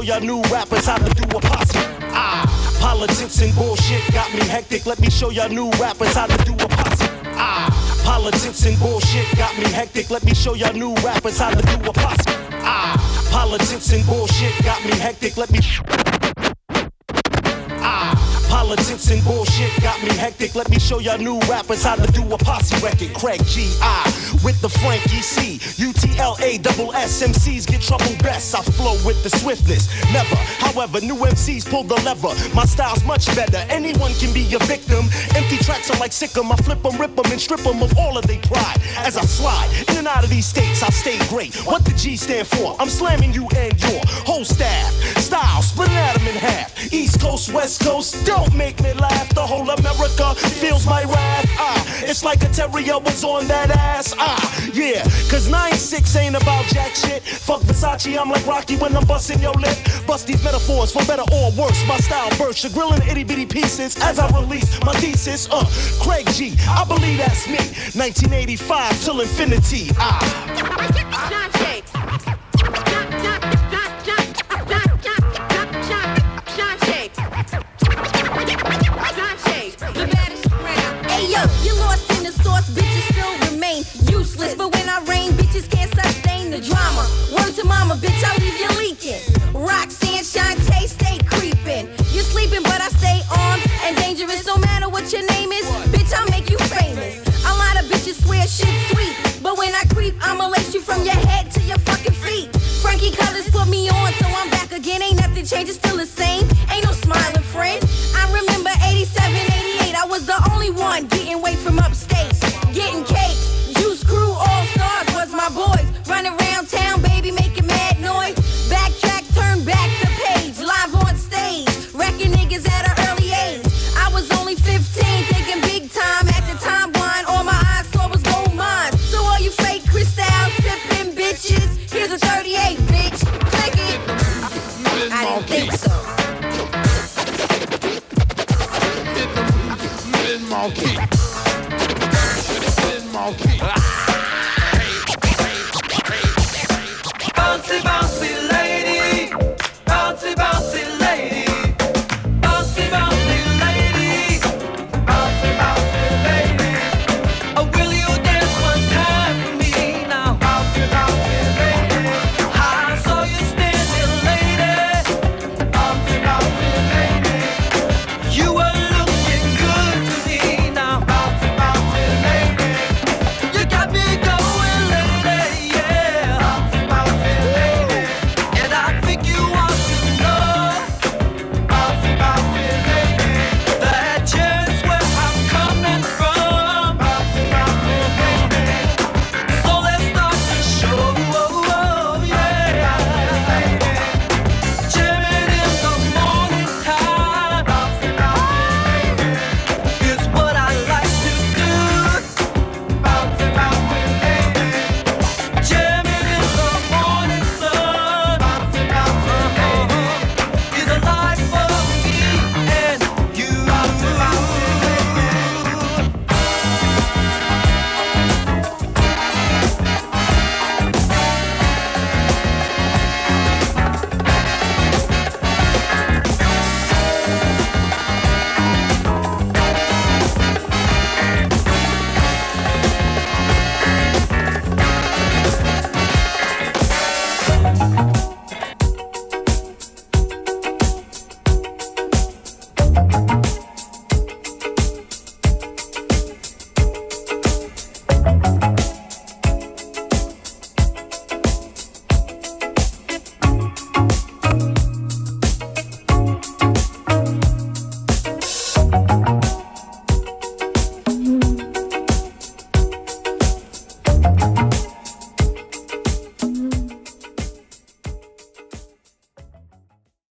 Show 0.00 0.14
y'all 0.14 0.20
new 0.20 0.40
rappers 0.50 0.86
how 0.86 0.96
to 0.96 1.14
do 1.14 1.24
a 1.36 1.40
posse. 1.40 1.78
Ah, 2.12 2.78
politics 2.80 3.40
and 3.42 3.54
bullshit 3.54 4.02
got 4.12 4.32
me 4.32 4.40
hectic. 4.40 4.86
Let 4.86 4.98
me 5.00 5.10
show 5.10 5.30
y'all 5.30 5.48
new 5.48 5.70
rappers 5.72 6.14
how 6.14 6.26
to 6.26 6.44
do 6.44 6.54
a 6.54 6.68
posse. 6.68 7.06
Ah, 7.36 7.68
politics 8.04 8.64
and 8.64 8.78
bullshit 8.78 9.26
got 9.36 9.56
me 9.58 9.64
hectic. 9.64 10.10
Let 10.10 10.24
me 10.24 10.34
show 10.34 10.54
y'all 10.54 10.72
new 10.72 10.94
rappers 11.04 11.38
how 11.38 11.50
to 11.50 11.62
do 11.62 11.88
a 11.88 11.92
posse. 11.92 12.30
Ah, 12.62 12.96
politics 13.30 13.92
and 13.92 14.06
bullshit 14.06 14.54
got 14.64 14.82
me 14.84 14.92
hectic. 14.92 15.36
Let 15.36 15.50
me. 15.50 15.60
And 18.88 19.24
bullshit 19.24 19.82
got 19.82 20.02
me 20.02 20.08
hectic. 20.16 20.54
Let 20.54 20.70
me 20.70 20.78
show 20.78 21.00
y'all 21.00 21.18
new 21.18 21.38
rappers 21.40 21.82
how 21.82 21.96
to 21.96 22.10
do 22.12 22.22
a 22.32 22.38
posse 22.38 22.74
record. 22.82 23.12
Craig 23.12 23.44
G 23.44 23.68
I 23.82 24.04
with 24.42 24.60
the 24.62 24.70
Frankie 24.70 25.20
C. 25.20 25.58
UTLA 25.76 26.62
double 26.62 26.92
SMCs 26.92 27.66
get 27.66 27.82
trouble 27.82 28.16
best. 28.22 28.54
I 28.54 28.62
flow 28.62 28.94
with 29.04 29.22
the 29.22 29.30
swiftness. 29.30 29.88
Never, 30.12 30.34
however, 30.64 31.00
new 31.02 31.14
MCs 31.16 31.68
pull 31.68 31.84
the 31.84 31.96
lever. 32.02 32.32
My 32.54 32.64
style's 32.64 33.04
much 33.04 33.26
better. 33.36 33.58
Anyone 33.68 34.12
can 34.14 34.32
be 34.32 34.42
a 34.54 34.58
victim. 34.60 35.04
Empty 35.34 35.58
tracks 35.58 35.90
are 35.90 35.98
like 35.98 36.12
sick 36.12 36.36
'em. 36.36 36.50
I 36.50 36.56
flip 36.56 36.84
'em, 36.84 36.96
rip 36.98 37.18
'em, 37.18 37.30
and 37.30 37.40
strip 37.40 37.66
'em 37.66 37.82
of 37.82 37.96
all 37.98 38.16
of 38.16 38.26
their 38.26 38.40
pride. 38.40 38.80
As 38.96 39.16
I 39.16 39.24
slide 39.26 39.68
in 39.88 39.98
and 39.98 40.08
out 40.08 40.24
of 40.24 40.30
these 40.30 40.46
states, 40.46 40.82
I 40.82 40.90
stay 40.90 41.18
great. 41.28 41.54
What 41.66 41.84
the 41.84 41.92
G 41.92 42.16
stand 42.16 42.48
for? 42.48 42.76
I'm 42.80 42.88
slamming 42.88 43.34
you 43.34 43.46
and 43.56 43.78
your 43.82 44.00
whole 44.24 44.44
staff. 44.44 44.90
Style, 45.18 45.62
splitting 45.62 45.96
atom 45.96 46.26
in 46.26 46.34
half. 46.34 46.92
East 46.92 47.20
Coast, 47.20 47.52
West 47.52 47.80
Coast, 47.80 48.24
don't 48.24 48.54
make 48.54 48.69
me 48.82 48.92
laugh. 48.92 49.28
The 49.34 49.40
whole 49.40 49.68
America 49.68 50.34
feels 50.34 50.86
my 50.86 51.02
wrath. 51.04 51.46
Ah, 51.58 51.80
it's 52.02 52.22
like 52.22 52.42
a 52.42 52.48
terrier 52.48 52.98
was 52.98 53.24
on 53.24 53.46
that 53.48 53.70
ass. 53.70 54.14
Ah, 54.18 54.38
yeah, 54.72 55.02
cause 55.32 55.48
9-6 55.48 56.16
ain't 56.16 56.36
about 56.36 56.64
jack 56.66 56.94
shit. 56.94 57.22
Fuck 57.22 57.62
Versace, 57.62 58.18
I'm 58.18 58.30
like 58.30 58.46
Rocky 58.46 58.76
when 58.76 58.96
I'm 58.96 59.06
busting 59.06 59.40
your 59.40 59.54
lip. 59.54 59.76
Bust 60.06 60.26
these 60.26 60.42
metaphors 60.44 60.92
for 60.92 61.04
better 61.06 61.24
or 61.32 61.50
worse. 61.58 61.80
My 61.88 61.98
style 61.98 62.30
bursts, 62.38 62.62
you're 62.62 62.72
grilling 62.72 63.02
itty 63.08 63.24
bitty 63.24 63.46
pieces 63.46 63.96
as 64.02 64.18
I 64.18 64.28
release 64.38 64.68
my 64.84 64.92
thesis. 64.94 65.48
Uh, 65.50 65.64
Craig 66.00 66.26
G, 66.30 66.54
I 66.68 66.84
believe 66.84 67.18
that's 67.18 67.46
me. 67.48 67.58
1985 67.98 69.04
till 69.04 69.20
infinity. 69.20 69.90
Ah. 69.98 70.50